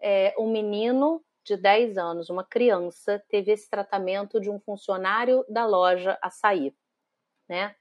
É, 0.00 0.34
um 0.38 0.50
menino 0.50 1.24
de 1.44 1.56
10 1.56 1.96
anos, 1.96 2.28
uma 2.28 2.44
criança, 2.44 3.22
teve 3.28 3.52
esse 3.52 3.68
tratamento 3.68 4.40
de 4.40 4.50
um 4.50 4.60
funcionário 4.60 5.44
da 5.48 5.66
loja 5.66 6.18
Açaí, 6.20 6.74
né? 7.48 7.74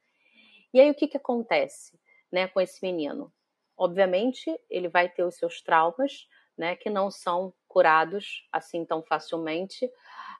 E 0.73 0.79
aí 0.79 0.89
o 0.89 0.95
que, 0.95 1.07
que 1.07 1.17
acontece 1.17 1.99
né, 2.31 2.47
com 2.47 2.61
esse 2.61 2.79
menino? 2.81 3.31
Obviamente, 3.77 4.57
ele 4.69 4.87
vai 4.87 5.09
ter 5.09 5.23
os 5.23 5.35
seus 5.35 5.61
traumas, 5.61 6.27
né, 6.57 6.75
que 6.75 6.89
não 6.89 7.11
são 7.11 7.53
curados 7.71 8.47
assim 8.51 8.83
tão 8.85 9.01
facilmente. 9.01 9.89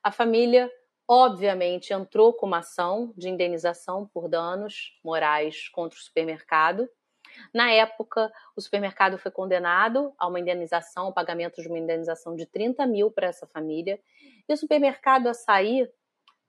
A 0.02 0.12
família 0.12 0.70
obviamente 1.08 1.92
entrou 1.92 2.32
com 2.32 2.46
uma 2.46 2.58
ação 2.58 3.12
de 3.16 3.28
indenização 3.28 4.06
por 4.06 4.28
danos 4.28 4.98
morais 5.04 5.68
contra 5.68 5.98
o 5.98 6.02
supermercado. 6.02 6.88
Na 7.52 7.70
época, 7.70 8.30
o 8.54 8.60
supermercado 8.60 9.18
foi 9.18 9.30
condenado 9.30 10.12
a 10.18 10.26
uma 10.26 10.38
indenização, 10.38 11.06
ao 11.06 11.14
pagamento 11.14 11.62
de 11.62 11.68
uma 11.68 11.78
indenização 11.78 12.36
de 12.36 12.46
30 12.46 12.86
mil 12.86 13.10
para 13.10 13.26
essa 13.28 13.46
família. 13.46 13.98
E 14.48 14.52
o 14.52 14.56
supermercado 14.56 15.28
Açaí 15.28 15.88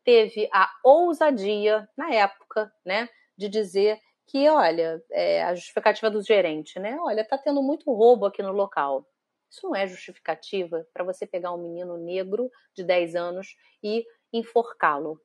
teve 0.03 0.49
a 0.51 0.69
ousadia, 0.83 1.87
na 1.97 2.13
época, 2.13 2.71
né, 2.85 3.07
de 3.37 3.47
dizer 3.47 3.99
que, 4.27 4.47
olha, 4.49 5.01
é, 5.11 5.43
a 5.43 5.55
justificativa 5.55 6.09
do 6.09 6.21
gerente, 6.21 6.79
né, 6.79 6.97
olha, 6.99 7.25
tá 7.25 7.37
tendo 7.37 7.61
muito 7.61 7.91
roubo 7.91 8.25
aqui 8.25 8.41
no 8.43 8.51
local. 8.51 9.05
Isso 9.53 9.67
não 9.67 9.75
é 9.75 9.85
justificativa 9.85 10.83
para 10.91 11.03
você 11.03 11.27
pegar 11.27 11.53
um 11.53 11.61
menino 11.61 11.95
negro 11.95 12.49
de 12.73 12.83
10 12.83 13.15
anos 13.15 13.55
e 13.83 14.03
enforcá-lo. 14.33 15.21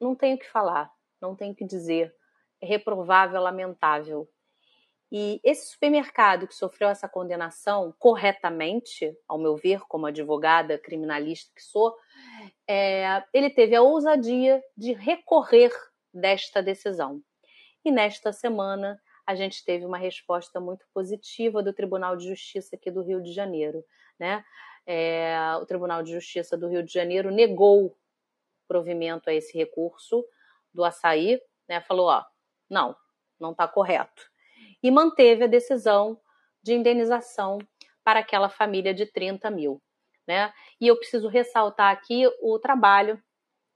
Não 0.00 0.16
tenho 0.16 0.34
o 0.34 0.38
que 0.40 0.50
falar, 0.50 0.90
não 1.20 1.36
tenho 1.36 1.52
o 1.52 1.54
que 1.54 1.64
dizer. 1.64 2.12
É 2.60 2.66
reprovável, 2.66 3.40
lamentável. 3.40 4.28
E 5.12 5.40
esse 5.44 5.70
supermercado 5.70 6.48
que 6.48 6.54
sofreu 6.54 6.88
essa 6.88 7.08
condenação 7.08 7.94
corretamente, 7.96 9.16
ao 9.28 9.38
meu 9.38 9.54
ver, 9.56 9.82
como 9.82 10.06
advogada 10.06 10.76
criminalista 10.76 11.52
que 11.54 11.62
sou, 11.62 11.96
é, 12.68 13.22
ele 13.32 13.50
teve 13.50 13.76
a 13.76 13.82
ousadia 13.82 14.60
de 14.76 14.92
recorrer 14.94 15.70
desta 16.12 16.60
decisão. 16.60 17.22
E 17.84 17.92
nesta 17.92 18.32
semana 18.32 19.00
a 19.26 19.34
gente 19.34 19.64
teve 19.64 19.84
uma 19.84 19.98
resposta 19.98 20.60
muito 20.60 20.86
positiva 20.92 21.62
do 21.62 21.72
Tribunal 21.72 22.16
de 22.16 22.28
Justiça 22.28 22.76
aqui 22.76 22.90
do 22.90 23.02
Rio 23.02 23.22
de 23.22 23.32
Janeiro, 23.32 23.84
né? 24.18 24.44
é, 24.86 25.36
o 25.60 25.66
Tribunal 25.66 26.02
de 26.02 26.12
Justiça 26.12 26.56
do 26.56 26.68
Rio 26.68 26.82
de 26.82 26.92
Janeiro 26.92 27.30
negou 27.30 27.96
provimento 28.68 29.28
a 29.28 29.34
esse 29.34 29.56
recurso 29.56 30.24
do 30.72 30.84
açaí, 30.84 31.40
né, 31.68 31.80
falou, 31.80 32.06
ó, 32.06 32.24
não, 32.68 32.96
não 33.38 33.52
está 33.52 33.66
correto. 33.68 34.30
E 34.82 34.90
manteve 34.90 35.44
a 35.44 35.48
decisão 35.48 36.20
de 36.62 36.74
indenização 36.74 37.58
para 38.02 38.20
aquela 38.20 38.48
família 38.48 38.92
de 38.92 39.06
30 39.06 39.50
mil. 39.50 39.80
Né? 40.26 40.52
E 40.80 40.86
eu 40.88 40.96
preciso 40.96 41.28
ressaltar 41.28 41.92
aqui 41.92 42.24
o 42.40 42.58
trabalho 42.58 43.22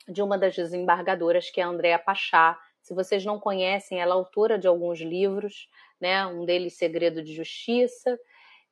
de 0.07 0.23
uma 0.23 0.39
das 0.39 0.55
desembargadoras, 0.55 1.51
que 1.51 1.61
é 1.61 1.65
a 1.65 1.69
Andréa 1.69 1.99
Pachá. 1.99 2.59
Se 2.89 2.95
vocês 2.95 3.23
não 3.23 3.39
conhecem, 3.39 4.01
ela 4.01 4.15
é 4.15 4.17
autora 4.17 4.59
de 4.59 4.67
alguns 4.67 4.99
livros, 4.99 5.69
né? 6.01 6.27
um 6.27 6.47
deles 6.47 6.79
Segredo 6.79 7.23
de 7.23 7.35
Justiça, 7.35 8.19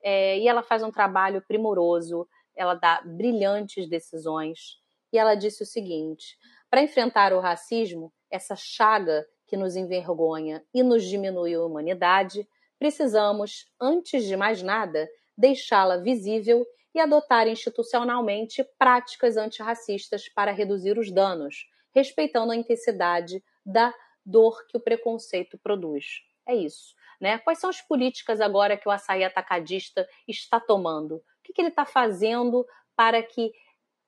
é, 0.03 0.39
e 0.39 0.49
ela 0.49 0.63
faz 0.63 0.83
um 0.83 0.91
trabalho 0.91 1.43
primoroso, 1.43 2.27
ela 2.57 2.73
dá 2.73 3.03
brilhantes 3.05 3.87
decisões. 3.87 4.81
E 5.13 5.19
ela 5.19 5.35
disse 5.35 5.63
o 5.63 5.67
seguinte: 5.67 6.39
para 6.71 6.81
enfrentar 6.81 7.35
o 7.35 7.41
racismo, 7.41 8.11
essa 8.31 8.57
chaga 8.57 9.27
que 9.47 9.55
nos 9.55 9.77
envergonha 9.77 10.65
e 10.73 10.83
nos 10.83 11.05
diminui 11.05 11.53
a 11.53 11.63
humanidade, 11.63 12.49
precisamos, 12.79 13.71
antes 13.79 14.25
de 14.25 14.35
mais 14.35 14.63
nada, 14.63 15.07
deixá-la 15.37 15.99
visível 15.99 16.67
e 16.95 17.01
adotar 17.01 17.47
institucionalmente 17.49 18.65
práticas 18.79 19.37
antirracistas 19.37 20.27
para 20.27 20.53
reduzir 20.53 20.99
os 20.99 21.13
danos, 21.13 21.69
respeitando 21.95 22.53
a 22.53 22.57
intensidade 22.57 23.45
da 23.63 23.93
dor 24.27 24.67
que 24.67 24.77
o 24.77 24.81
preconceito 24.81 25.57
produz. 25.57 26.23
É 26.45 26.55
isso. 26.55 26.95
Né? 27.21 27.39
Quais 27.39 27.59
são 27.59 27.71
as 27.71 27.81
políticas 27.81 28.41
agora 28.41 28.77
que 28.77 28.89
o 28.89 28.91
açaí 28.93 29.25
atacadista 29.25 30.07
está 30.27 30.61
tomando? 30.61 31.17
O 31.17 31.23
que, 31.43 31.53
que 31.53 31.61
ele 31.61 31.69
está 31.69 31.87
fazendo 31.87 32.67
para 32.95 33.23
que 33.23 33.53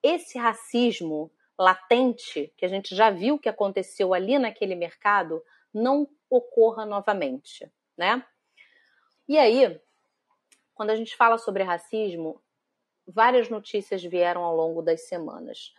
esse 0.03 0.37
racismo 0.37 1.31
latente, 1.57 2.53
que 2.55 2.65
a 2.65 2.69
gente 2.69 2.95
já 2.95 3.09
viu 3.09 3.39
que 3.39 3.49
aconteceu 3.49 4.13
ali 4.13 4.37
naquele 4.37 4.75
mercado, 4.75 5.43
não 5.73 6.07
ocorra 6.29 6.85
novamente, 6.85 7.69
né? 7.97 8.25
E 9.27 9.37
aí, 9.37 9.79
quando 10.73 10.91
a 10.91 10.95
gente 10.95 11.15
fala 11.15 11.37
sobre 11.37 11.63
racismo, 11.63 12.41
várias 13.05 13.49
notícias 13.49 14.03
vieram 14.03 14.43
ao 14.43 14.55
longo 14.55 14.81
das 14.81 15.07
semanas. 15.07 15.73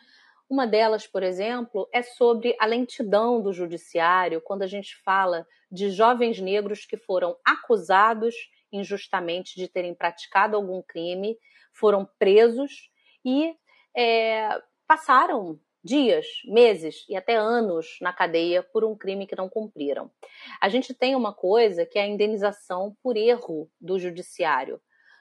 Uma 0.51 0.67
delas, 0.67 1.07
por 1.07 1.23
exemplo, 1.23 1.89
é 1.93 2.03
sobre 2.03 2.57
a 2.59 2.67
lentidão 2.67 3.41
do 3.41 3.53
judiciário 3.53 4.41
quando 4.41 4.63
a 4.63 4.67
gente 4.67 5.01
fala 5.05 5.47
de 5.71 5.91
jovens 5.91 6.41
negros 6.41 6.85
que 6.85 6.97
foram 6.97 7.37
acusados 7.47 8.35
injustamente 8.73 9.55
de 9.55 9.69
terem 9.69 9.95
praticado 9.95 10.57
algum 10.57 10.83
crime, 10.83 11.39
foram 11.73 12.05
presos 12.19 12.91
e 13.25 13.55
é, 13.97 14.61
passaram 14.89 15.61
dias, 15.85 16.27
meses 16.45 17.07
e 17.09 17.15
até 17.15 17.37
anos 17.37 17.97
na 18.01 18.13
cadeia 18.13 18.61
por 18.61 18.85
um 18.85 18.97
crime 18.97 19.29
que 19.29 19.37
não 19.37 19.49
cumpriram. 19.49 20.11
A 20.61 20.69
gente 20.69 20.93
tem 20.93 21.15
uma 21.15 21.33
coisa 21.33 21.87
que 21.87 21.97
é 21.97 22.03
a 22.03 22.09
indenização 22.09 22.97
por 23.03 23.17
erro 23.17 23.71
do 23.81 24.01
judiciário. 24.01 24.81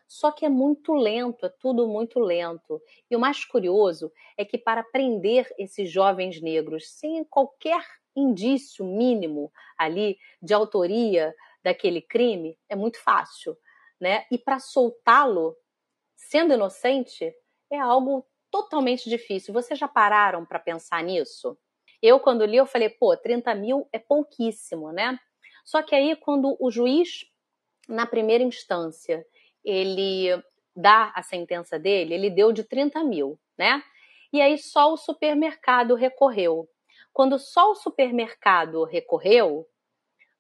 Só 0.09 0.31
que 0.31 0.43
é 0.43 0.49
muito 0.49 0.93
lento, 0.95 1.45
é 1.45 1.49
tudo 1.49 1.87
muito 1.87 2.19
lento. 2.19 2.81
E 3.11 3.15
o 3.15 3.19
mais 3.19 3.45
curioso 3.45 4.11
é 4.35 4.43
que 4.43 4.57
para 4.57 4.83
prender 4.83 5.47
esses 5.57 5.89
jovens 5.91 6.41
negros 6.41 6.89
sem 6.89 7.23
qualquer 7.23 7.85
indício 8.15 8.83
mínimo 8.83 9.51
ali 9.77 10.17
de 10.41 10.51
autoria 10.51 11.33
daquele 11.63 12.01
crime 12.01 12.57
é 12.67 12.75
muito 12.75 12.99
fácil, 12.99 13.55
né? 14.01 14.25
E 14.31 14.37
para 14.37 14.57
soltá-lo 14.57 15.55
sendo 16.15 16.55
inocente 16.55 17.31
é 17.71 17.77
algo 17.77 18.25
totalmente 18.49 19.07
difícil. 19.09 19.53
Vocês 19.53 19.77
já 19.77 19.87
pararam 19.87 20.43
para 20.43 20.57
pensar 20.57 21.03
nisso? 21.03 21.55
Eu, 22.01 22.19
quando 22.19 22.45
li, 22.45 22.57
eu 22.57 22.65
falei, 22.65 22.89
pô, 22.89 23.15
30 23.15 23.53
mil 23.53 23.87
é 23.93 23.99
pouquíssimo, 23.99 24.91
né? 24.91 25.19
Só 25.63 25.83
que 25.83 25.93
aí, 25.93 26.15
quando 26.15 26.57
o 26.59 26.71
juiz, 26.71 27.25
na 27.87 28.07
primeira 28.07 28.43
instância, 28.43 29.23
ele 29.69 30.41
dá 30.75 31.11
a 31.15 31.21
sentença 31.21 31.77
dele, 31.77 32.13
ele 32.13 32.29
deu 32.29 32.51
de 32.51 32.63
30 32.63 33.03
mil, 33.03 33.39
né? 33.57 33.83
E 34.31 34.41
aí 34.41 34.57
só 34.57 34.93
o 34.93 34.97
supermercado 34.97 35.95
recorreu. 35.95 36.67
Quando 37.13 37.37
só 37.37 37.71
o 37.71 37.75
supermercado 37.75 38.83
recorreu, 38.83 39.67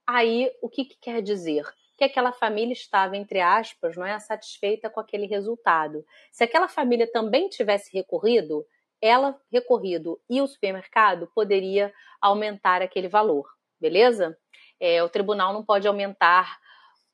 aí 0.07 0.51
o 0.61 0.69
que, 0.69 0.85
que 0.85 0.97
quer 0.99 1.21
dizer? 1.21 1.65
Que 1.97 2.05
aquela 2.05 2.31
família 2.31 2.73
estava, 2.73 3.17
entre 3.17 3.41
aspas, 3.41 3.97
não 3.97 4.05
é 4.05 4.17
satisfeita 4.19 4.89
com 4.89 4.99
aquele 4.99 5.25
resultado. 5.25 6.05
Se 6.31 6.43
aquela 6.43 6.67
família 6.67 7.11
também 7.11 7.49
tivesse 7.49 7.91
recorrido, 7.91 8.65
ela 9.01 9.39
recorrido 9.51 10.19
e 10.29 10.41
o 10.41 10.47
supermercado 10.47 11.29
poderia 11.33 11.93
aumentar 12.21 12.81
aquele 12.81 13.07
valor, 13.07 13.49
beleza? 13.79 14.37
É, 14.79 15.03
o 15.03 15.09
tribunal 15.09 15.53
não 15.53 15.63
pode 15.63 15.87
aumentar 15.87 16.59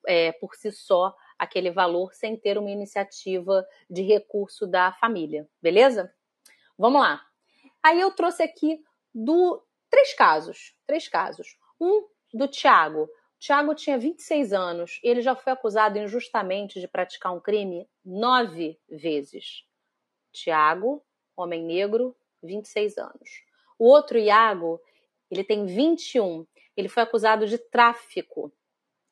é, 0.07 0.31
por 0.33 0.55
si 0.55 0.71
só 0.71 1.15
aquele 1.37 1.71
valor 1.71 2.13
sem 2.13 2.37
ter 2.37 2.57
uma 2.57 2.69
iniciativa 2.69 3.65
de 3.89 4.01
recurso 4.01 4.65
da 4.65 4.91
família, 4.93 5.47
beleza? 5.61 6.13
Vamos 6.77 7.01
lá. 7.01 7.21
Aí 7.83 7.99
eu 7.99 8.11
trouxe 8.11 8.43
aqui 8.43 8.83
do 9.13 9.63
três 9.89 10.13
casos, 10.13 10.75
três 10.85 11.07
casos. 11.07 11.57
Um 11.79 12.07
do 12.33 12.47
Tiago. 12.47 13.09
Tiago 13.39 13.75
tinha 13.75 13.97
26 13.97 14.53
anos 14.53 14.99
e 15.03 15.07
ele 15.07 15.21
já 15.21 15.35
foi 15.35 15.53
acusado 15.53 15.97
injustamente 15.97 16.79
de 16.79 16.87
praticar 16.87 17.33
um 17.33 17.39
crime 17.39 17.87
nove 18.03 18.79
vezes. 18.89 19.65
Tiago, 20.31 21.03
homem 21.35 21.63
negro, 21.63 22.15
26 22.41 22.97
anos. 22.97 23.43
O 23.77 23.85
outro, 23.85 24.17
Iago, 24.17 24.81
ele 25.29 25.43
tem 25.43 25.65
21. 25.65 26.45
Ele 26.75 26.89
foi 26.89 27.03
acusado 27.03 27.47
de 27.47 27.57
tráfico. 27.57 28.51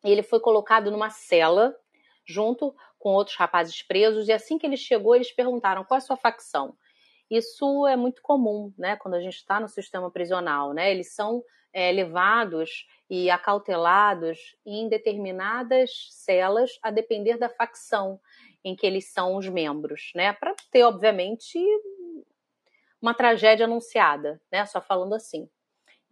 Ele 0.04 0.24
foi 0.24 0.40
colocado 0.40 0.92
numa 0.92 1.10
cela 1.10 1.76
junto 2.26 2.76
com 2.98 3.10
outros 3.10 3.36
rapazes 3.36 3.82
presos, 3.82 4.28
e 4.28 4.32
assim 4.32 4.58
que 4.58 4.66
ele 4.66 4.78
chegou, 4.78 5.16
eles 5.16 5.32
perguntaram 5.32 5.84
qual 5.84 5.98
é 5.98 6.00
a 6.00 6.06
sua 6.06 6.18
facção. 6.18 6.76
Isso 7.30 7.88
é 7.88 7.96
muito 7.96 8.22
comum, 8.22 8.74
né, 8.78 8.96
quando 8.96 9.16
a 9.16 9.22
gente 9.22 9.36
está 9.36 9.60
no 9.60 9.68
sistema 9.68 10.12
prisional, 10.12 10.74
né? 10.74 10.92
Eles 10.92 11.14
são 11.14 11.44
é, 11.74 11.92
levados 11.92 12.86
e 13.10 13.30
acautelados 13.30 14.56
em 14.66 14.88
determinadas 14.88 16.10
celas, 16.12 16.78
a 16.82 16.92
depender 16.92 17.38
da 17.38 17.50
facção 17.50 18.20
em 18.64 18.76
que 18.76 18.86
eles 18.86 19.12
são 19.12 19.36
os 19.36 19.48
membros, 19.50 20.12
né? 20.16 20.32
Para 20.34 20.56
ter, 20.72 20.84
obviamente, 20.84 21.60
uma 23.02 23.14
tragédia 23.14 23.66
anunciada, 23.66 24.42
né? 24.52 24.66
Só 24.66 24.80
falando 24.80 25.16
assim. 25.16 25.50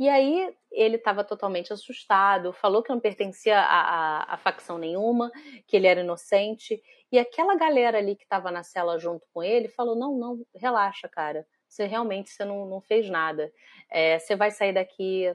E 0.01 0.09
aí 0.09 0.51
ele 0.71 0.95
estava 0.95 1.23
totalmente 1.23 1.71
assustado, 1.71 2.51
falou 2.51 2.81
que 2.81 2.89
não 2.89 2.99
pertencia 2.99 3.59
a, 3.59 3.81
a, 3.81 4.33
a, 4.33 4.37
facção 4.37 4.79
nenhuma, 4.79 5.31
que 5.67 5.77
ele 5.77 5.85
era 5.85 5.99
inocente. 5.99 6.81
E 7.11 7.19
aquela 7.19 7.55
galera 7.55 7.99
ali 7.99 8.15
que 8.15 8.23
estava 8.23 8.49
na 8.49 8.63
cela 8.63 8.97
junto 8.97 9.27
com 9.31 9.43
ele 9.43 9.67
falou: 9.67 9.95
não, 9.95 10.17
não, 10.17 10.43
relaxa, 10.55 11.07
cara. 11.07 11.45
Você 11.69 11.85
realmente 11.85 12.31
você 12.31 12.43
não, 12.43 12.65
não 12.65 12.81
fez 12.81 13.11
nada. 13.11 13.53
É, 13.91 14.17
você 14.17 14.35
vai 14.35 14.49
sair 14.49 14.73
daqui 14.73 15.31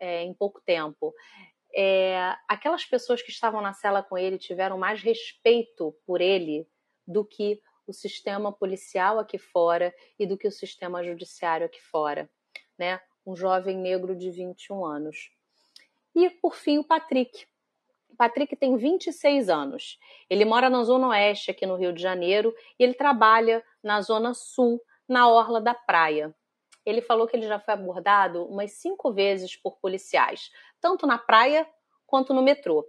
é, 0.00 0.24
em 0.24 0.34
pouco 0.34 0.60
tempo. 0.60 1.14
É, 1.72 2.34
aquelas 2.48 2.84
pessoas 2.84 3.22
que 3.22 3.30
estavam 3.30 3.60
na 3.60 3.74
cela 3.74 4.02
com 4.02 4.18
ele 4.18 4.38
tiveram 4.38 4.76
mais 4.76 5.00
respeito 5.00 5.96
por 6.04 6.20
ele 6.20 6.66
do 7.06 7.24
que 7.24 7.62
o 7.86 7.92
sistema 7.92 8.52
policial 8.52 9.20
aqui 9.20 9.38
fora 9.38 9.94
e 10.18 10.26
do 10.26 10.36
que 10.36 10.48
o 10.48 10.52
sistema 10.52 11.04
judiciário 11.04 11.64
aqui 11.64 11.80
fora, 11.80 12.28
né? 12.76 13.00
Um 13.26 13.36
jovem 13.36 13.76
negro 13.76 14.16
de 14.16 14.30
21 14.30 14.84
anos. 14.84 15.30
E, 16.14 16.28
por 16.30 16.54
fim, 16.54 16.78
o 16.78 16.84
Patrick. 16.84 17.46
O 18.08 18.16
Patrick 18.16 18.56
tem 18.56 18.76
26 18.76 19.48
anos. 19.48 19.98
Ele 20.28 20.44
mora 20.44 20.68
na 20.68 20.82
Zona 20.82 21.08
Oeste, 21.08 21.50
aqui 21.50 21.64
no 21.64 21.76
Rio 21.76 21.92
de 21.92 22.02
Janeiro, 22.02 22.54
e 22.78 22.82
ele 22.82 22.94
trabalha 22.94 23.64
na 23.82 24.00
Zona 24.00 24.34
Sul, 24.34 24.80
na 25.08 25.28
Orla 25.28 25.60
da 25.60 25.74
Praia. 25.74 26.34
Ele 26.84 27.00
falou 27.00 27.26
que 27.26 27.36
ele 27.36 27.46
já 27.46 27.58
foi 27.58 27.74
abordado 27.74 28.44
umas 28.46 28.72
cinco 28.72 29.12
vezes 29.12 29.56
por 29.56 29.78
policiais, 29.78 30.50
tanto 30.80 31.06
na 31.06 31.18
praia 31.18 31.66
quanto 32.06 32.34
no 32.34 32.42
metrô. 32.42 32.84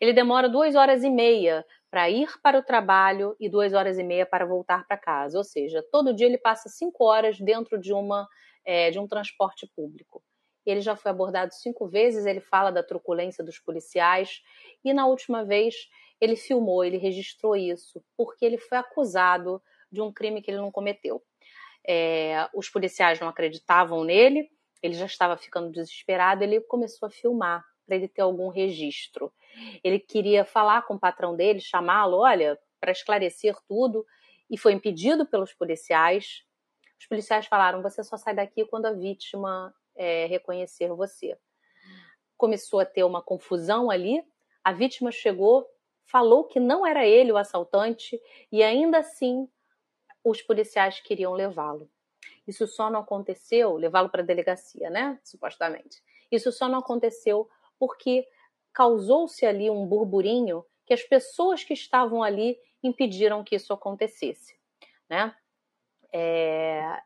Ele 0.00 0.12
demora 0.12 0.48
duas 0.48 0.74
horas 0.74 1.04
e 1.04 1.10
meia 1.10 1.64
para 1.90 2.08
ir 2.08 2.40
para 2.42 2.58
o 2.58 2.62
trabalho 2.62 3.36
e 3.38 3.50
duas 3.50 3.74
horas 3.74 3.98
e 3.98 4.02
meia 4.02 4.24
para 4.24 4.46
voltar 4.46 4.86
para 4.86 4.96
casa. 4.96 5.36
Ou 5.36 5.44
seja, 5.44 5.84
todo 5.92 6.14
dia 6.14 6.26
ele 6.26 6.38
passa 6.38 6.68
cinco 6.68 7.04
horas 7.04 7.38
dentro 7.38 7.78
de 7.78 7.92
uma 7.92 8.26
é, 8.64 8.90
de 8.90 8.98
um 8.98 9.06
transporte 9.06 9.70
público. 9.74 10.22
Ele 10.64 10.80
já 10.80 10.94
foi 10.94 11.10
abordado 11.10 11.52
cinco 11.54 11.88
vezes, 11.88 12.24
ele 12.24 12.40
fala 12.40 12.70
da 12.70 12.82
truculência 12.82 13.42
dos 13.42 13.58
policiais, 13.58 14.42
e 14.84 14.92
na 14.92 15.06
última 15.06 15.44
vez 15.44 15.74
ele 16.20 16.36
filmou, 16.36 16.84
ele 16.84 16.98
registrou 16.98 17.56
isso, 17.56 18.02
porque 18.16 18.44
ele 18.44 18.58
foi 18.58 18.78
acusado 18.78 19.60
de 19.90 20.00
um 20.00 20.12
crime 20.12 20.40
que 20.40 20.50
ele 20.50 20.60
não 20.60 20.70
cometeu. 20.70 21.22
É, 21.86 22.48
os 22.54 22.68
policiais 22.68 23.18
não 23.18 23.28
acreditavam 23.28 24.04
nele, 24.04 24.48
ele 24.82 24.94
já 24.94 25.06
estava 25.06 25.36
ficando 25.36 25.70
desesperado, 25.70 26.44
ele 26.44 26.60
começou 26.60 27.06
a 27.06 27.10
filmar 27.10 27.64
para 27.84 27.96
ele 27.96 28.08
ter 28.08 28.22
algum 28.22 28.48
registro. 28.48 29.32
Ele 29.82 29.98
queria 29.98 30.44
falar 30.44 30.82
com 30.82 30.94
o 30.94 30.98
patrão 30.98 31.36
dele, 31.36 31.60
chamá-lo, 31.60 32.18
olha, 32.18 32.58
para 32.80 32.92
esclarecer 32.92 33.56
tudo, 33.68 34.04
e 34.50 34.56
foi 34.56 34.72
impedido 34.72 35.26
pelos 35.26 35.52
policiais. 35.52 36.44
Os 37.02 37.06
policiais 37.08 37.46
falaram: 37.46 37.82
você 37.82 38.04
só 38.04 38.16
sai 38.16 38.32
daqui 38.32 38.64
quando 38.64 38.86
a 38.86 38.92
vítima 38.92 39.74
é, 39.96 40.26
reconhecer 40.26 40.86
você. 40.94 41.36
Começou 42.36 42.78
a 42.78 42.84
ter 42.84 43.02
uma 43.02 43.20
confusão 43.20 43.90
ali. 43.90 44.24
A 44.62 44.72
vítima 44.72 45.10
chegou, 45.10 45.68
falou 46.04 46.44
que 46.44 46.60
não 46.60 46.86
era 46.86 47.04
ele 47.04 47.32
o 47.32 47.36
assaltante 47.36 48.20
e 48.52 48.62
ainda 48.62 48.98
assim 48.98 49.48
os 50.22 50.40
policiais 50.42 51.00
queriam 51.00 51.32
levá-lo. 51.32 51.90
Isso 52.46 52.68
só 52.68 52.88
não 52.88 53.00
aconteceu, 53.00 53.74
levá-lo 53.74 54.08
para 54.08 54.22
a 54.22 54.24
delegacia, 54.24 54.88
né? 54.88 55.18
Supostamente. 55.24 56.00
Isso 56.30 56.52
só 56.52 56.68
não 56.68 56.78
aconteceu 56.78 57.48
porque 57.80 58.24
causou-se 58.72 59.44
ali 59.44 59.68
um 59.68 59.84
burburinho 59.86 60.64
que 60.86 60.94
as 60.94 61.02
pessoas 61.02 61.64
que 61.64 61.74
estavam 61.74 62.22
ali 62.22 62.56
impediram 62.80 63.42
que 63.42 63.56
isso 63.56 63.72
acontecesse, 63.72 64.56
né? 65.10 65.34
É, 66.12 67.00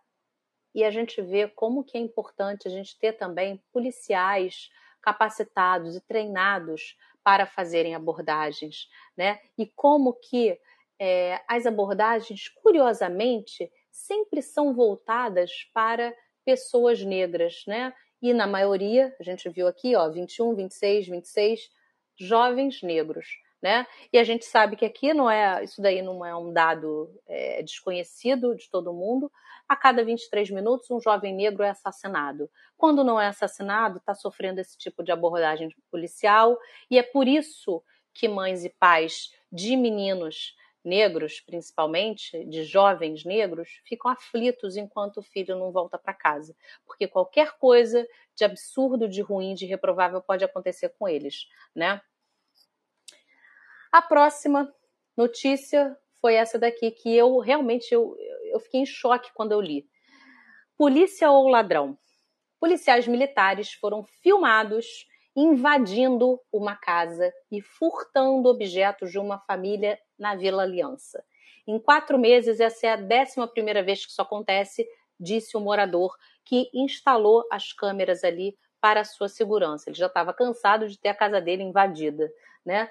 e 0.74 0.84
a 0.84 0.90
gente 0.90 1.22
vê 1.22 1.48
como 1.48 1.84
que 1.84 1.96
é 1.96 2.00
importante 2.00 2.68
a 2.68 2.70
gente 2.70 2.98
ter 2.98 3.14
também 3.14 3.62
policiais 3.72 4.70
capacitados 5.00 5.96
e 5.96 6.00
treinados 6.00 6.96
para 7.22 7.46
fazerem 7.46 7.94
abordagens, 7.94 8.88
né? 9.16 9.40
E 9.56 9.66
como 9.66 10.12
que 10.12 10.58
é, 10.98 11.40
as 11.48 11.66
abordagens, 11.66 12.48
curiosamente, 12.48 13.70
sempre 13.90 14.42
são 14.42 14.74
voltadas 14.74 15.50
para 15.72 16.14
pessoas 16.44 17.02
negras, 17.02 17.64
né? 17.66 17.94
E 18.20 18.32
na 18.32 18.46
maioria, 18.46 19.14
a 19.18 19.22
gente 19.22 19.48
viu 19.48 19.66
aqui, 19.66 19.94
ó, 19.94 20.08
21, 20.10 20.54
26, 20.54 21.08
26 21.08 21.70
jovens 22.18 22.82
negros 22.82 23.26
né? 23.66 23.84
E 24.12 24.18
a 24.18 24.22
gente 24.22 24.44
sabe 24.44 24.76
que 24.76 24.84
aqui 24.84 25.12
não 25.12 25.28
é, 25.28 25.64
isso 25.64 25.82
daí 25.82 26.00
não 26.00 26.24
é 26.24 26.32
um 26.36 26.52
dado 26.52 27.10
é, 27.26 27.60
desconhecido 27.64 28.54
de 28.54 28.70
todo 28.70 28.92
mundo. 28.92 29.28
A 29.68 29.74
cada 29.74 30.04
23 30.04 30.50
minutos, 30.50 30.88
um 30.88 31.00
jovem 31.00 31.34
negro 31.34 31.64
é 31.64 31.70
assassinado. 31.70 32.48
Quando 32.76 33.02
não 33.02 33.20
é 33.20 33.26
assassinado, 33.26 33.98
está 33.98 34.14
sofrendo 34.14 34.60
esse 34.60 34.78
tipo 34.78 35.02
de 35.02 35.10
abordagem 35.10 35.68
policial, 35.90 36.56
e 36.88 36.96
é 36.96 37.02
por 37.02 37.26
isso 37.26 37.82
que 38.14 38.28
mães 38.28 38.64
e 38.64 38.70
pais 38.70 39.32
de 39.50 39.76
meninos 39.76 40.54
negros, 40.84 41.40
principalmente, 41.40 42.44
de 42.44 42.62
jovens 42.62 43.24
negros, 43.24 43.80
ficam 43.84 44.12
aflitos 44.12 44.76
enquanto 44.76 45.16
o 45.16 45.22
filho 45.24 45.58
não 45.58 45.72
volta 45.72 45.98
para 45.98 46.14
casa, 46.14 46.54
porque 46.86 47.08
qualquer 47.08 47.58
coisa 47.58 48.06
de 48.36 48.44
absurdo, 48.44 49.08
de 49.08 49.22
ruim, 49.22 49.54
de 49.54 49.66
reprovável 49.66 50.22
pode 50.22 50.44
acontecer 50.44 50.90
com 50.90 51.08
eles, 51.08 51.48
né? 51.74 52.00
A 53.96 54.02
próxima 54.02 54.70
notícia 55.16 55.96
foi 56.20 56.34
essa 56.34 56.58
daqui 56.58 56.90
que 56.90 57.16
eu 57.16 57.38
realmente 57.38 57.94
eu, 57.94 58.14
eu 58.52 58.60
fiquei 58.60 58.82
em 58.82 58.84
choque 58.84 59.30
quando 59.32 59.52
eu 59.52 59.60
li. 59.62 59.88
Polícia 60.76 61.30
ou 61.30 61.48
ladrão? 61.48 61.96
Policiais 62.60 63.08
militares 63.08 63.72
foram 63.72 64.04
filmados 64.04 65.06
invadindo 65.34 66.38
uma 66.52 66.76
casa 66.76 67.32
e 67.50 67.62
furtando 67.62 68.50
objetos 68.50 69.10
de 69.10 69.18
uma 69.18 69.38
família 69.38 69.98
na 70.18 70.36
Vila 70.36 70.64
Aliança. 70.64 71.24
Em 71.66 71.78
quatro 71.78 72.18
meses, 72.18 72.60
essa 72.60 72.88
é 72.88 72.92
a 72.92 72.96
décima 72.96 73.48
primeira 73.48 73.82
vez 73.82 74.04
que 74.04 74.12
isso 74.12 74.20
acontece, 74.20 74.86
disse 75.18 75.56
o 75.56 75.60
morador 75.60 76.14
que 76.44 76.68
instalou 76.74 77.46
as 77.50 77.72
câmeras 77.72 78.24
ali 78.24 78.58
para 78.78 79.04
sua 79.04 79.30
segurança. 79.30 79.88
Ele 79.88 79.96
já 79.96 80.06
estava 80.06 80.34
cansado 80.34 80.86
de 80.86 80.98
ter 80.98 81.08
a 81.08 81.14
casa 81.14 81.40
dele 81.40 81.62
invadida, 81.62 82.30
né? 82.66 82.90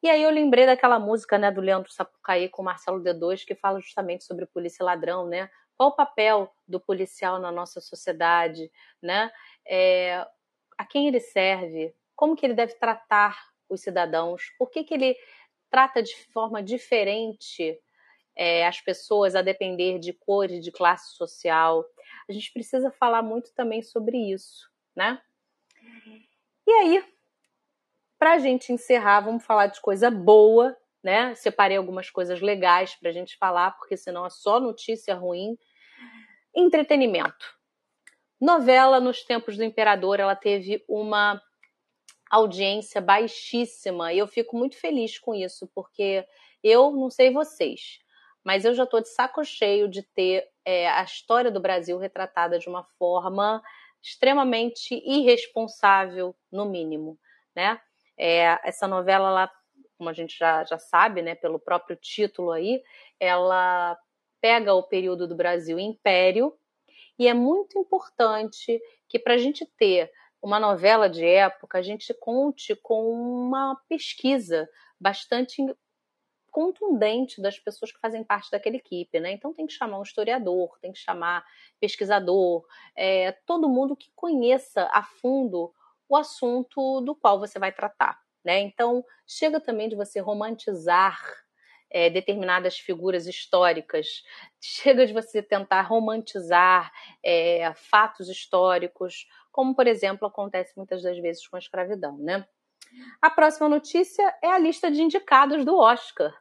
E 0.00 0.08
aí 0.08 0.22
eu 0.22 0.30
lembrei 0.30 0.64
daquela 0.64 0.98
música, 0.98 1.36
né, 1.36 1.50
do 1.50 1.60
Leandro 1.60 1.92
Sapucaí 1.92 2.48
com 2.48 2.62
Marcelo 2.62 3.02
D2 3.02 3.44
que 3.44 3.56
fala 3.56 3.80
justamente 3.80 4.22
sobre 4.24 4.46
polícia 4.46 4.82
e 4.82 4.86
ladrão, 4.86 5.26
né? 5.26 5.50
Qual 5.76 5.90
o 5.90 5.96
papel 5.96 6.50
do 6.66 6.78
policial 6.80 7.40
na 7.40 7.50
nossa 7.50 7.80
sociedade, 7.80 8.70
né? 9.02 9.30
É, 9.66 10.24
a 10.78 10.86
quem 10.86 11.08
ele 11.08 11.20
serve, 11.20 11.92
como 12.14 12.36
que 12.36 12.46
ele 12.46 12.54
deve 12.54 12.74
tratar 12.74 13.36
os 13.68 13.80
cidadãos, 13.80 14.42
por 14.56 14.70
que, 14.70 14.84
que 14.84 14.94
ele 14.94 15.16
trata 15.68 16.02
de 16.02 16.16
forma 16.32 16.62
diferente 16.62 17.78
é, 18.38 18.66
as 18.66 18.80
pessoas 18.80 19.34
a 19.34 19.42
depender 19.42 19.98
de 19.98 20.12
cor 20.12 20.48
e 20.48 20.60
de 20.60 20.70
classe 20.70 21.16
social. 21.16 21.84
A 22.28 22.32
gente 22.32 22.52
precisa 22.52 22.90
falar 22.92 23.20
muito 23.20 23.52
também 23.52 23.82
sobre 23.82 24.16
isso, 24.16 24.70
né? 24.94 25.20
E 26.66 26.70
aí, 26.70 27.04
para 28.18 28.32
a 28.32 28.38
gente 28.38 28.72
encerrar, 28.72 29.20
vamos 29.20 29.44
falar 29.44 29.68
de 29.68 29.80
coisa 29.80 30.10
boa, 30.10 30.76
né? 31.02 31.34
Separei 31.34 31.76
algumas 31.76 32.10
coisas 32.10 32.40
legais 32.40 32.94
para 32.94 33.10
a 33.10 33.12
gente 33.12 33.36
falar, 33.38 33.72
porque 33.72 33.96
senão 33.96 34.26
é 34.26 34.30
só 34.30 34.58
notícia 34.58 35.14
ruim. 35.14 35.56
Entretenimento. 36.54 37.56
Novela 38.40 39.00
nos 39.00 39.22
tempos 39.22 39.56
do 39.56 39.64
imperador, 39.64 40.20
ela 40.20 40.34
teve 40.34 40.84
uma 40.88 41.40
audiência 42.30 43.00
baixíssima 43.00 44.12
e 44.12 44.18
eu 44.18 44.26
fico 44.26 44.56
muito 44.56 44.76
feliz 44.76 45.18
com 45.18 45.34
isso, 45.34 45.68
porque 45.74 46.24
eu 46.62 46.90
não 46.92 47.10
sei 47.10 47.32
vocês, 47.32 47.98
mas 48.44 48.64
eu 48.64 48.74
já 48.74 48.84
estou 48.84 49.00
de 49.00 49.08
saco 49.08 49.44
cheio 49.44 49.88
de 49.88 50.02
ter 50.02 50.46
é, 50.64 50.88
a 50.88 51.02
história 51.02 51.50
do 51.50 51.60
Brasil 51.60 51.98
retratada 51.98 52.58
de 52.58 52.68
uma 52.68 52.84
forma 52.98 53.62
extremamente 54.02 54.94
irresponsável, 55.04 56.34
no 56.50 56.64
mínimo, 56.64 57.18
né? 57.54 57.80
É, 58.18 58.58
essa 58.68 58.88
novela, 58.88 59.28
ela, 59.28 59.52
como 59.96 60.10
a 60.10 60.12
gente 60.12 60.36
já, 60.36 60.64
já 60.64 60.78
sabe, 60.78 61.22
né, 61.22 61.34
pelo 61.34 61.58
próprio 61.58 61.96
título 61.96 62.50
aí, 62.50 62.82
ela 63.20 63.98
pega 64.40 64.74
o 64.74 64.82
período 64.82 65.26
do 65.26 65.36
Brasil 65.36 65.78
Império 65.78 66.52
e 67.18 67.26
é 67.26 67.34
muito 67.34 67.78
importante 67.78 68.80
que 69.08 69.18
para 69.18 69.34
a 69.34 69.38
gente 69.38 69.66
ter 69.76 70.10
uma 70.40 70.60
novela 70.60 71.08
de 71.08 71.24
época, 71.24 71.78
a 71.78 71.82
gente 71.82 72.14
conte 72.14 72.76
com 72.76 73.10
uma 73.10 73.76
pesquisa 73.88 74.68
bastante 75.00 75.62
contundente 76.50 77.40
das 77.42 77.58
pessoas 77.58 77.92
que 77.92 78.00
fazem 78.00 78.24
parte 78.24 78.50
daquela 78.50 78.76
equipe, 78.76 79.20
né? 79.20 79.32
Então 79.32 79.52
tem 79.52 79.66
que 79.66 79.72
chamar 79.72 79.98
um 79.98 80.02
historiador, 80.02 80.78
tem 80.80 80.92
que 80.92 80.98
chamar 80.98 81.44
pesquisador, 81.80 82.66
é, 82.96 83.32
todo 83.46 83.68
mundo 83.68 83.96
que 83.96 84.10
conheça 84.14 84.88
a 84.92 85.02
fundo 85.02 85.72
o 86.08 86.16
assunto 86.16 87.00
do 87.00 87.14
qual 87.14 87.38
você 87.38 87.58
vai 87.58 87.72
tratar, 87.72 88.18
né? 88.44 88.60
Então 88.60 89.04
chega 89.26 89.60
também 89.60 89.88
de 89.88 89.96
você 89.96 90.20
romantizar 90.20 91.20
é, 91.90 92.10
determinadas 92.10 92.78
figuras 92.78 93.26
históricas, 93.26 94.22
chega 94.60 95.06
de 95.06 95.12
você 95.12 95.42
tentar 95.42 95.82
romantizar 95.82 96.92
é, 97.24 97.72
fatos 97.74 98.28
históricos, 98.28 99.26
como 99.50 99.74
por 99.74 99.86
exemplo 99.86 100.26
acontece 100.26 100.72
muitas 100.76 101.02
das 101.02 101.18
vezes 101.18 101.46
com 101.46 101.56
a 101.56 101.58
escravidão, 101.58 102.16
né? 102.18 102.46
A 103.20 103.30
próxima 103.30 103.68
notícia 103.68 104.34
é 104.42 104.48
a 104.48 104.58
lista 104.58 104.90
de 104.90 105.02
indicados 105.02 105.64
do 105.64 105.76
Oscar. 105.76 106.34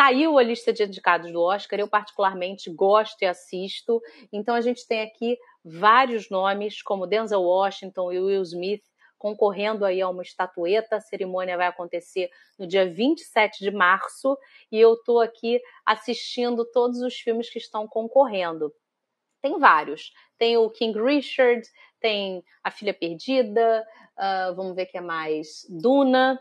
Saiu 0.00 0.38
a 0.38 0.44
lista 0.44 0.72
de 0.72 0.84
indicados 0.84 1.32
do 1.32 1.42
Oscar, 1.42 1.80
eu 1.80 1.88
particularmente 1.88 2.70
gosto 2.70 3.20
e 3.20 3.26
assisto. 3.26 4.00
Então 4.32 4.54
a 4.54 4.60
gente 4.60 4.86
tem 4.86 5.02
aqui 5.02 5.36
vários 5.64 6.30
nomes, 6.30 6.80
como 6.80 7.04
Denzel 7.04 7.42
Washington 7.42 8.12
e 8.12 8.20
Will 8.20 8.42
Smith, 8.42 8.84
concorrendo 9.18 9.84
aí 9.84 10.00
a 10.00 10.08
uma 10.08 10.22
estatueta. 10.22 10.94
A 10.94 11.00
cerimônia 11.00 11.56
vai 11.56 11.66
acontecer 11.66 12.30
no 12.56 12.64
dia 12.64 12.88
27 12.88 13.58
de 13.58 13.72
março 13.72 14.38
e 14.70 14.78
eu 14.78 14.94
estou 14.94 15.20
aqui 15.20 15.60
assistindo 15.84 16.64
todos 16.64 17.02
os 17.02 17.16
filmes 17.16 17.50
que 17.50 17.58
estão 17.58 17.88
concorrendo. 17.88 18.72
Tem 19.42 19.58
vários. 19.58 20.12
Tem 20.38 20.56
o 20.56 20.70
King 20.70 20.96
Richard, 20.96 21.66
tem 21.98 22.44
A 22.62 22.70
Filha 22.70 22.94
Perdida, 22.94 23.84
uh, 24.16 24.54
vamos 24.54 24.76
ver 24.76 24.84
o 24.84 24.86
que 24.86 24.98
é 24.98 25.00
mais. 25.00 25.66
Duna, 25.68 26.40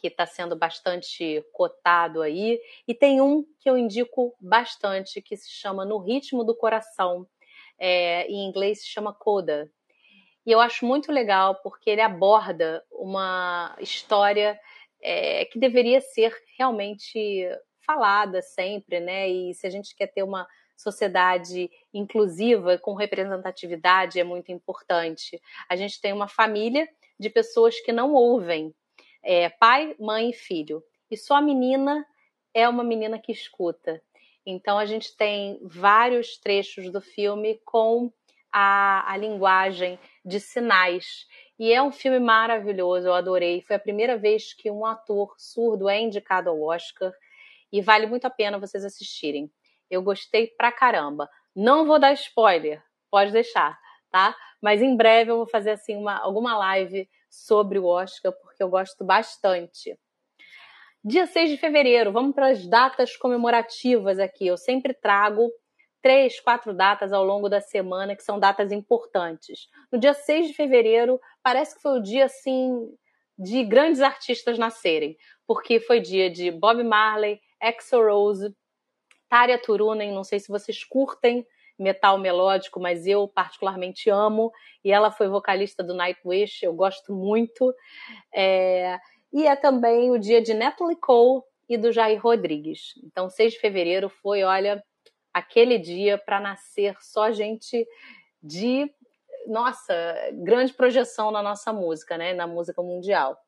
que 0.00 0.08
está 0.08 0.24
sendo 0.26 0.56
bastante 0.56 1.44
cotado 1.52 2.22
aí. 2.22 2.60
E 2.88 2.94
tem 2.94 3.20
um 3.20 3.44
que 3.60 3.68
eu 3.68 3.76
indico 3.76 4.34
bastante, 4.40 5.20
que 5.20 5.36
se 5.36 5.50
chama 5.50 5.84
No 5.84 5.98
Ritmo 5.98 6.42
do 6.42 6.56
Coração. 6.56 7.26
É, 7.78 8.26
em 8.26 8.46
inglês 8.46 8.82
se 8.82 8.88
chama 8.88 9.12
Coda. 9.12 9.70
E 10.46 10.52
eu 10.52 10.60
acho 10.60 10.86
muito 10.86 11.12
legal 11.12 11.56
porque 11.62 11.90
ele 11.90 12.00
aborda 12.00 12.84
uma 12.90 13.76
história 13.78 14.58
é, 15.02 15.44
que 15.46 15.58
deveria 15.58 16.00
ser 16.00 16.34
realmente 16.58 17.48
falada 17.86 18.40
sempre, 18.42 19.00
né? 19.00 19.28
E 19.28 19.54
se 19.54 19.66
a 19.66 19.70
gente 19.70 19.94
quer 19.94 20.06
ter 20.06 20.22
uma 20.22 20.46
sociedade 20.76 21.70
inclusiva, 21.92 22.78
com 22.78 22.94
representatividade, 22.94 24.18
é 24.18 24.24
muito 24.24 24.50
importante. 24.50 25.40
A 25.68 25.76
gente 25.76 26.00
tem 26.00 26.12
uma 26.12 26.28
família 26.28 26.88
de 27.18 27.28
pessoas 27.28 27.78
que 27.80 27.92
não 27.92 28.14
ouvem, 28.14 28.74
é, 29.22 29.48
pai, 29.48 29.94
mãe 29.98 30.30
e 30.30 30.34
filho. 30.34 30.82
E 31.10 31.16
só 31.16 31.36
a 31.36 31.42
menina 31.42 32.06
é 32.54 32.68
uma 32.68 32.84
menina 32.84 33.18
que 33.18 33.32
escuta. 33.32 34.02
Então 34.44 34.78
a 34.78 34.86
gente 34.86 35.16
tem 35.16 35.58
vários 35.62 36.38
trechos 36.38 36.90
do 36.90 37.00
filme 37.00 37.60
com 37.64 38.12
a, 38.52 39.10
a 39.10 39.16
linguagem 39.16 39.98
de 40.24 40.40
sinais. 40.40 41.26
E 41.58 41.72
é 41.72 41.82
um 41.82 41.92
filme 41.92 42.18
maravilhoso, 42.18 43.06
eu 43.06 43.14
adorei. 43.14 43.60
Foi 43.62 43.76
a 43.76 43.80
primeira 43.80 44.16
vez 44.16 44.52
que 44.52 44.70
um 44.70 44.86
ator 44.86 45.34
surdo 45.36 45.88
é 45.88 46.00
indicado 46.00 46.48
ao 46.48 46.60
Oscar 46.62 47.12
e 47.72 47.80
vale 47.80 48.06
muito 48.06 48.24
a 48.24 48.30
pena 48.30 48.58
vocês 48.58 48.84
assistirem. 48.84 49.50
Eu 49.90 50.02
gostei 50.02 50.46
pra 50.46 50.72
caramba. 50.72 51.28
Não 51.54 51.84
vou 51.84 51.98
dar 51.98 52.12
spoiler, 52.12 52.82
pode 53.10 53.32
deixar, 53.32 53.78
tá? 54.10 54.34
Mas 54.60 54.80
em 54.80 54.96
breve 54.96 55.30
eu 55.30 55.36
vou 55.36 55.46
fazer 55.46 55.70
assim 55.70 55.96
uma, 55.96 56.16
alguma 56.18 56.56
live 56.56 57.08
sobre 57.30 57.78
o 57.78 57.86
Oscar, 57.86 58.32
porque 58.32 58.62
eu 58.62 58.68
gosto 58.68 59.04
bastante. 59.04 59.96
Dia 61.02 61.26
6 61.26 61.50
de 61.50 61.56
fevereiro, 61.56 62.12
vamos 62.12 62.34
para 62.34 62.48
as 62.48 62.66
datas 62.66 63.16
comemorativas 63.16 64.18
aqui. 64.18 64.46
Eu 64.46 64.58
sempre 64.58 64.92
trago 64.92 65.50
três, 66.02 66.40
quatro 66.40 66.74
datas 66.74 67.12
ao 67.12 67.24
longo 67.24 67.48
da 67.48 67.60
semana 67.60 68.16
que 68.16 68.22
são 68.22 68.38
datas 68.38 68.72
importantes. 68.72 69.68
No 69.90 69.98
dia 69.98 70.12
6 70.12 70.48
de 70.48 70.54
fevereiro, 70.54 71.20
parece 71.42 71.76
que 71.76 71.82
foi 71.82 71.98
o 71.98 72.02
dia 72.02 72.26
assim 72.26 72.92
de 73.38 73.64
grandes 73.64 74.02
artistas 74.02 74.58
nascerem, 74.58 75.16
porque 75.46 75.80
foi 75.80 76.00
dia 76.00 76.28
de 76.28 76.50
Bob 76.50 76.82
Marley, 76.82 77.40
Axl 77.58 78.02
Rose, 78.02 78.54
Tária 79.28 79.56
Turunen, 79.56 80.12
não 80.12 80.24
sei 80.24 80.38
se 80.40 80.48
vocês 80.48 80.84
curtem 80.84 81.46
metal 81.80 82.18
melódico, 82.18 82.78
mas 82.78 83.06
eu 83.06 83.26
particularmente 83.26 84.10
amo, 84.10 84.52
e 84.84 84.92
ela 84.92 85.10
foi 85.10 85.28
vocalista 85.28 85.82
do 85.82 85.94
Nightwish, 85.94 86.62
eu 86.62 86.74
gosto 86.74 87.12
muito. 87.12 87.74
É... 88.34 88.98
E 89.32 89.46
é 89.46 89.56
também 89.56 90.10
o 90.10 90.18
dia 90.18 90.42
de 90.42 90.52
Natalie 90.52 90.96
Cole 90.96 91.42
e 91.68 91.78
do 91.78 91.92
Jair 91.92 92.20
Rodrigues. 92.20 92.94
Então, 93.04 93.30
6 93.30 93.52
de 93.52 93.60
fevereiro 93.60 94.08
foi, 94.08 94.42
olha, 94.42 94.82
aquele 95.32 95.78
dia 95.78 96.18
para 96.18 96.40
nascer 96.40 96.96
só 97.00 97.30
gente 97.30 97.86
de, 98.42 98.92
nossa, 99.46 99.94
grande 100.32 100.72
projeção 100.72 101.30
na 101.30 101.42
nossa 101.42 101.72
música, 101.72 102.18
né, 102.18 102.34
na 102.34 102.46
música 102.46 102.82
mundial. 102.82 103.38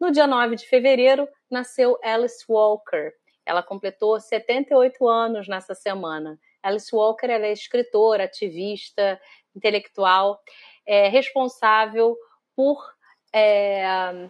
No 0.00 0.10
dia 0.10 0.26
9 0.26 0.56
de 0.56 0.66
fevereiro, 0.66 1.28
nasceu 1.50 1.98
Alice 2.02 2.44
Walker. 2.48 3.12
Ela 3.44 3.62
completou 3.62 4.18
78 4.20 5.08
anos 5.08 5.48
nessa 5.48 5.74
semana. 5.74 6.38
Alice 6.62 6.94
Walker 6.94 7.26
é 7.26 7.52
escritora, 7.52 8.24
ativista, 8.24 9.20
intelectual, 9.54 10.40
é 10.86 11.08
responsável 11.08 12.16
por 12.54 12.78
é, 13.32 14.28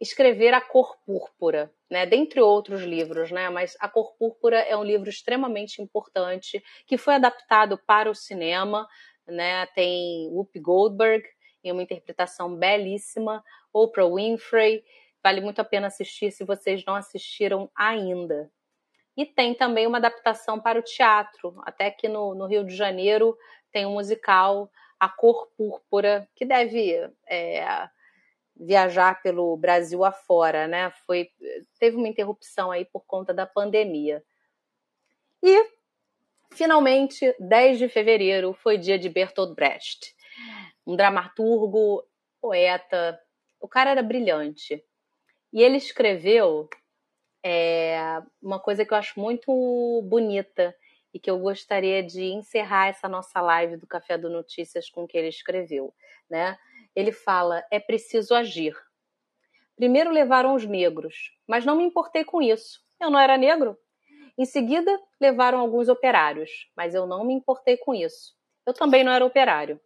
escrever 0.00 0.54
A 0.54 0.60
Cor 0.60 0.96
Púrpura, 1.04 1.72
né? 1.90 2.06
Dentre 2.06 2.40
outros 2.40 2.82
livros, 2.82 3.30
né? 3.30 3.48
Mas 3.48 3.76
A 3.80 3.88
Cor 3.88 4.14
Púrpura 4.16 4.58
é 4.58 4.76
um 4.76 4.84
livro 4.84 5.08
extremamente 5.08 5.82
importante 5.82 6.62
que 6.86 6.96
foi 6.96 7.14
adaptado 7.14 7.78
para 7.86 8.10
o 8.10 8.14
cinema, 8.14 8.86
né? 9.26 9.66
Tem 9.66 10.28
Whoopi 10.30 10.60
Goldberg 10.60 11.24
em 11.64 11.72
uma 11.72 11.82
interpretação 11.82 12.54
belíssima, 12.54 13.44
Oprah 13.72 14.08
Winfrey, 14.08 14.84
vale 15.22 15.40
muito 15.40 15.60
a 15.60 15.64
pena 15.64 15.88
assistir 15.88 16.30
se 16.30 16.44
vocês 16.44 16.84
não 16.84 16.94
assistiram 16.94 17.70
ainda. 17.74 18.50
E 19.18 19.26
tem 19.26 19.52
também 19.52 19.84
uma 19.84 19.98
adaptação 19.98 20.60
para 20.60 20.78
o 20.78 20.82
teatro, 20.82 21.60
até 21.64 21.86
aqui 21.86 22.06
no, 22.06 22.36
no 22.36 22.46
Rio 22.46 22.64
de 22.64 22.76
Janeiro 22.76 23.36
tem 23.72 23.84
um 23.84 23.94
musical 23.94 24.70
A 24.98 25.08
Cor 25.08 25.48
Púrpura, 25.56 26.28
que 26.36 26.44
deve 26.44 26.94
é, 27.28 27.88
viajar 28.54 29.20
pelo 29.20 29.56
Brasil 29.56 30.04
afora, 30.04 30.68
né? 30.68 30.92
Foi, 31.04 31.30
teve 31.80 31.96
uma 31.96 32.06
interrupção 32.06 32.70
aí 32.70 32.84
por 32.84 33.04
conta 33.06 33.34
da 33.34 33.44
pandemia. 33.44 34.22
E, 35.42 35.68
finalmente, 36.52 37.34
10 37.40 37.78
de 37.78 37.88
fevereiro 37.88 38.52
foi 38.54 38.78
dia 38.78 39.00
de 39.00 39.08
Bertolt 39.08 39.52
Brecht, 39.52 40.14
um 40.86 40.94
dramaturgo, 40.94 42.04
poeta. 42.40 43.20
O 43.60 43.66
cara 43.66 43.90
era 43.90 44.02
brilhante. 44.02 44.80
E 45.52 45.60
ele 45.60 45.76
escreveu 45.76 46.68
é, 47.44 48.22
uma 48.42 48.58
coisa 48.58 48.84
que 48.84 48.92
eu 48.92 48.98
acho 48.98 49.18
muito 49.18 50.02
bonita 50.04 50.74
e 51.12 51.18
que 51.18 51.30
eu 51.30 51.38
gostaria 51.38 52.02
de 52.02 52.24
encerrar 52.24 52.88
essa 52.88 53.08
nossa 53.08 53.40
live 53.40 53.76
do 53.76 53.86
Café 53.86 54.18
do 54.18 54.28
Notícias 54.28 54.90
com 54.90 55.06
que 55.06 55.16
ele 55.16 55.28
escreveu, 55.28 55.94
né? 56.28 56.58
ele 56.98 57.12
fala: 57.12 57.64
é 57.70 57.78
preciso 57.78 58.34
agir. 58.34 58.76
Primeiro 59.76 60.10
levaram 60.10 60.54
os 60.54 60.66
negros, 60.66 61.14
mas 61.46 61.64
não 61.64 61.76
me 61.76 61.84
importei 61.84 62.24
com 62.24 62.42
isso. 62.42 62.80
Eu 63.00 63.08
não 63.08 63.20
era 63.20 63.38
negro. 63.38 63.78
Em 64.36 64.44
seguida, 64.44 64.90
levaram 65.20 65.60
alguns 65.60 65.88
operários, 65.88 66.50
mas 66.76 66.94
eu 66.94 67.06
não 67.06 67.24
me 67.24 67.34
importei 67.34 67.76
com 67.76 67.94
isso. 67.94 68.34
Eu 68.66 68.74
também 68.74 69.04
não 69.04 69.12
era 69.12 69.24
operário. 69.24 69.80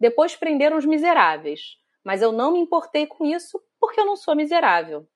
Depois 0.00 0.34
prenderam 0.34 0.78
os 0.78 0.86
miseráveis, 0.86 1.76
mas 2.02 2.22
eu 2.22 2.32
não 2.32 2.52
me 2.52 2.60
importei 2.60 3.06
com 3.06 3.26
isso 3.26 3.62
porque 3.78 4.00
eu 4.00 4.06
não 4.06 4.16
sou 4.16 4.34
miserável. 4.34 5.06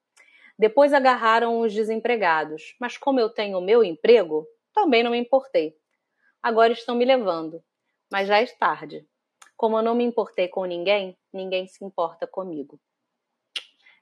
Depois 0.63 0.93
agarraram 0.93 1.59
os 1.59 1.75
desempregados, 1.75 2.77
mas 2.79 2.97
como 2.97 3.19
eu 3.19 3.29
tenho 3.29 3.59
o 3.59 3.61
meu 3.61 3.83
emprego, 3.83 4.47
também 4.73 5.03
não 5.03 5.11
me 5.11 5.19
importei. 5.19 5.77
Agora 6.41 6.73
estão 6.73 6.95
me 6.95 7.05
levando, 7.05 7.61
mas 8.09 8.29
já 8.29 8.41
é 8.41 8.47
tarde. 8.47 9.05
Como 9.57 9.77
eu 9.77 9.83
não 9.83 9.93
me 9.93 10.05
importei 10.05 10.47
com 10.47 10.65
ninguém, 10.65 11.19
ninguém 11.33 11.67
se 11.67 11.85
importa 11.85 12.29
comigo. 12.29 12.79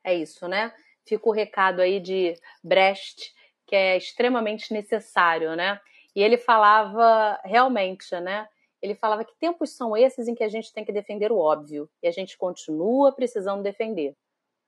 É 0.05 0.13
isso, 0.13 0.47
né? 0.47 0.71
Fica 1.07 1.31
o 1.31 1.33
recado 1.33 1.81
aí 1.81 1.99
de 1.99 2.35
Brecht, 2.63 3.33
que 3.67 3.75
é 3.75 3.97
extremamente 3.97 4.71
necessário, 4.71 5.57
né? 5.57 5.81
E 6.15 6.23
ele 6.23 6.37
falava 6.37 7.41
realmente, 7.43 8.15
né? 8.21 8.47
Ele 8.83 8.95
falava 8.95 9.25
que 9.25 9.35
tempos 9.39 9.71
são 9.71 9.97
esses 9.97 10.29
em 10.29 10.35
que 10.35 10.45
a 10.45 10.49
gente 10.51 10.75
tem 10.75 10.85
que 10.85 10.93
defender 10.93 11.33
o 11.33 11.39
óbvio 11.39 11.89
e 12.03 12.07
a 12.07 12.11
gente 12.13 12.37
continua 12.37 13.13
precisando 13.13 13.63
defender. 13.63 14.15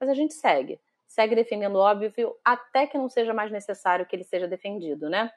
Mas 0.00 0.08
a 0.08 0.14
gente 0.14 0.32
segue, 0.32 0.80
segue 1.12 1.34
defendendo 1.34 1.74
o 1.74 1.78
óbvio 1.78 2.34
até 2.42 2.86
que 2.86 2.96
não 2.96 3.08
seja 3.08 3.34
mais 3.34 3.52
necessário 3.52 4.06
que 4.06 4.16
ele 4.16 4.24
seja 4.24 4.48
defendido, 4.48 5.10
né? 5.10 5.30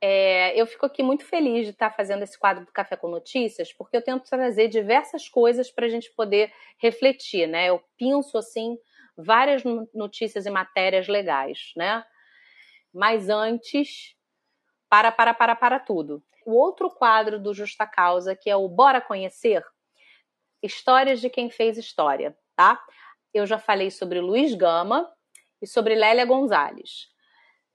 É, 0.00 0.58
eu 0.60 0.66
fico 0.66 0.84
aqui 0.84 1.00
muito 1.00 1.24
feliz 1.24 1.64
de 1.66 1.72
estar 1.72 1.90
fazendo 1.90 2.24
esse 2.24 2.36
quadro 2.36 2.64
do 2.64 2.72
Café 2.72 2.96
com 2.96 3.06
Notícias, 3.06 3.72
porque 3.72 3.96
eu 3.96 4.02
tento 4.02 4.28
trazer 4.28 4.66
diversas 4.66 5.28
coisas 5.28 5.70
para 5.70 5.86
a 5.86 5.88
gente 5.88 6.10
poder 6.12 6.52
refletir, 6.78 7.46
né? 7.46 7.66
Eu 7.66 7.80
penso, 7.96 8.36
assim, 8.36 8.76
várias 9.16 9.62
notícias 9.94 10.44
e 10.44 10.50
matérias 10.50 11.06
legais, 11.06 11.72
né? 11.76 12.04
Mas 12.92 13.28
antes, 13.28 14.16
para, 14.88 15.12
para, 15.12 15.32
para, 15.32 15.54
para 15.54 15.78
tudo. 15.78 16.20
O 16.44 16.56
outro 16.56 16.90
quadro 16.90 17.38
do 17.38 17.54
Justa 17.54 17.86
Causa, 17.86 18.34
que 18.34 18.50
é 18.50 18.56
o 18.56 18.68
Bora 18.68 19.00
Conhecer, 19.00 19.62
histórias 20.60 21.20
de 21.20 21.30
quem 21.30 21.48
fez 21.48 21.78
história, 21.78 22.36
tá? 22.56 22.82
Eu 23.32 23.46
já 23.46 23.58
falei 23.58 23.90
sobre 23.90 24.20
Luiz 24.20 24.54
Gama 24.54 25.10
e 25.62 25.66
sobre 25.66 25.94
Lélia 25.94 26.24
Gonzalez. 26.24 27.08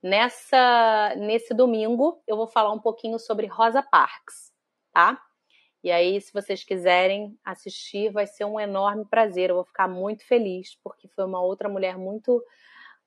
Nessa, 0.02 1.14
nesse 1.16 1.54
domingo, 1.54 2.22
eu 2.26 2.36
vou 2.36 2.46
falar 2.46 2.72
um 2.72 2.78
pouquinho 2.78 3.18
sobre 3.18 3.46
Rosa 3.46 3.82
Parks, 3.82 4.52
tá? 4.92 5.20
E 5.82 5.90
aí, 5.90 6.20
se 6.20 6.32
vocês 6.32 6.64
quiserem 6.64 7.38
assistir, 7.44 8.10
vai 8.10 8.26
ser 8.26 8.44
um 8.44 8.58
enorme 8.58 9.04
prazer. 9.06 9.50
Eu 9.50 9.56
vou 9.56 9.64
ficar 9.64 9.88
muito 9.88 10.26
feliz, 10.26 10.76
porque 10.82 11.08
foi 11.08 11.24
uma 11.24 11.40
outra 11.40 11.68
mulher 11.68 11.96
muito, 11.96 12.44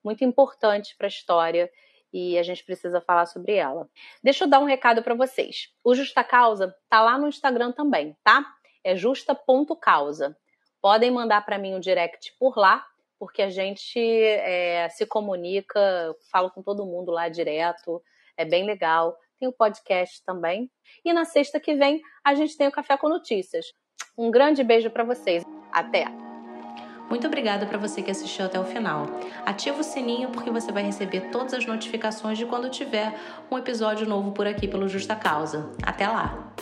muito 0.04 0.24
importante 0.24 0.96
para 0.98 1.08
a 1.08 1.10
história 1.10 1.70
e 2.12 2.38
a 2.38 2.44
gente 2.44 2.64
precisa 2.64 3.00
falar 3.02 3.26
sobre 3.26 3.54
ela. 3.54 3.88
Deixa 4.24 4.46
eu 4.46 4.50
dar 4.50 4.60
um 4.60 4.66
recado 4.66 5.04
para 5.04 5.14
vocês. 5.14 5.70
O 5.84 5.94
Justa 5.94 6.24
Causa 6.24 6.76
tá 6.90 7.02
lá 7.02 7.18
no 7.18 7.28
Instagram 7.28 7.72
também, 7.72 8.18
tá? 8.24 8.46
É 8.84 8.96
justa.causa. 8.96 10.38
Podem 10.82 11.12
mandar 11.12 11.46
para 11.46 11.58
mim 11.58 11.76
um 11.76 11.80
direct 11.80 12.34
por 12.40 12.58
lá 12.58 12.86
porque 13.20 13.42
a 13.42 13.50
gente 13.50 14.00
é, 14.00 14.88
se 14.90 15.06
comunica, 15.06 16.16
falo 16.32 16.50
com 16.50 16.64
todo 16.64 16.86
mundo 16.86 17.12
lá 17.12 17.28
direto, 17.28 18.02
é 18.38 18.46
bem 18.46 18.66
legal. 18.66 19.16
Tem 19.38 19.48
o 19.48 19.54
podcast 19.54 20.24
também. 20.26 20.72
E 21.04 21.12
na 21.12 21.26
sexta 21.26 21.60
que 21.60 21.76
vem 21.76 22.02
a 22.24 22.34
gente 22.34 22.58
tem 22.58 22.68
o 22.68 22.72
Café 22.72 22.98
com 22.98 23.10
Notícias. 23.10 23.66
Um 24.18 24.32
grande 24.32 24.64
beijo 24.64 24.90
para 24.90 25.04
vocês. 25.04 25.44
Até! 25.72 26.06
Muito 27.10 27.26
obrigada 27.26 27.66
para 27.66 27.78
você 27.78 28.04
que 28.04 28.12
assistiu 28.12 28.46
até 28.46 28.60
o 28.60 28.66
final. 28.66 29.08
Ativa 29.46 29.80
o 29.80 29.84
sininho 29.84 30.30
porque 30.30 30.52
você 30.52 30.72
vai 30.72 30.84
receber 30.84 31.32
todas 31.32 31.54
as 31.54 31.66
notificações 31.66 32.38
de 32.38 32.46
quando 32.46 32.70
tiver 32.70 33.14
um 33.50 33.58
episódio 33.58 34.08
novo 34.08 34.32
por 34.32 34.46
aqui 34.46 34.68
pelo 34.68 34.88
Justa 34.88 35.16
Causa. 35.16 35.72
Até 35.84 36.08
lá! 36.08 36.54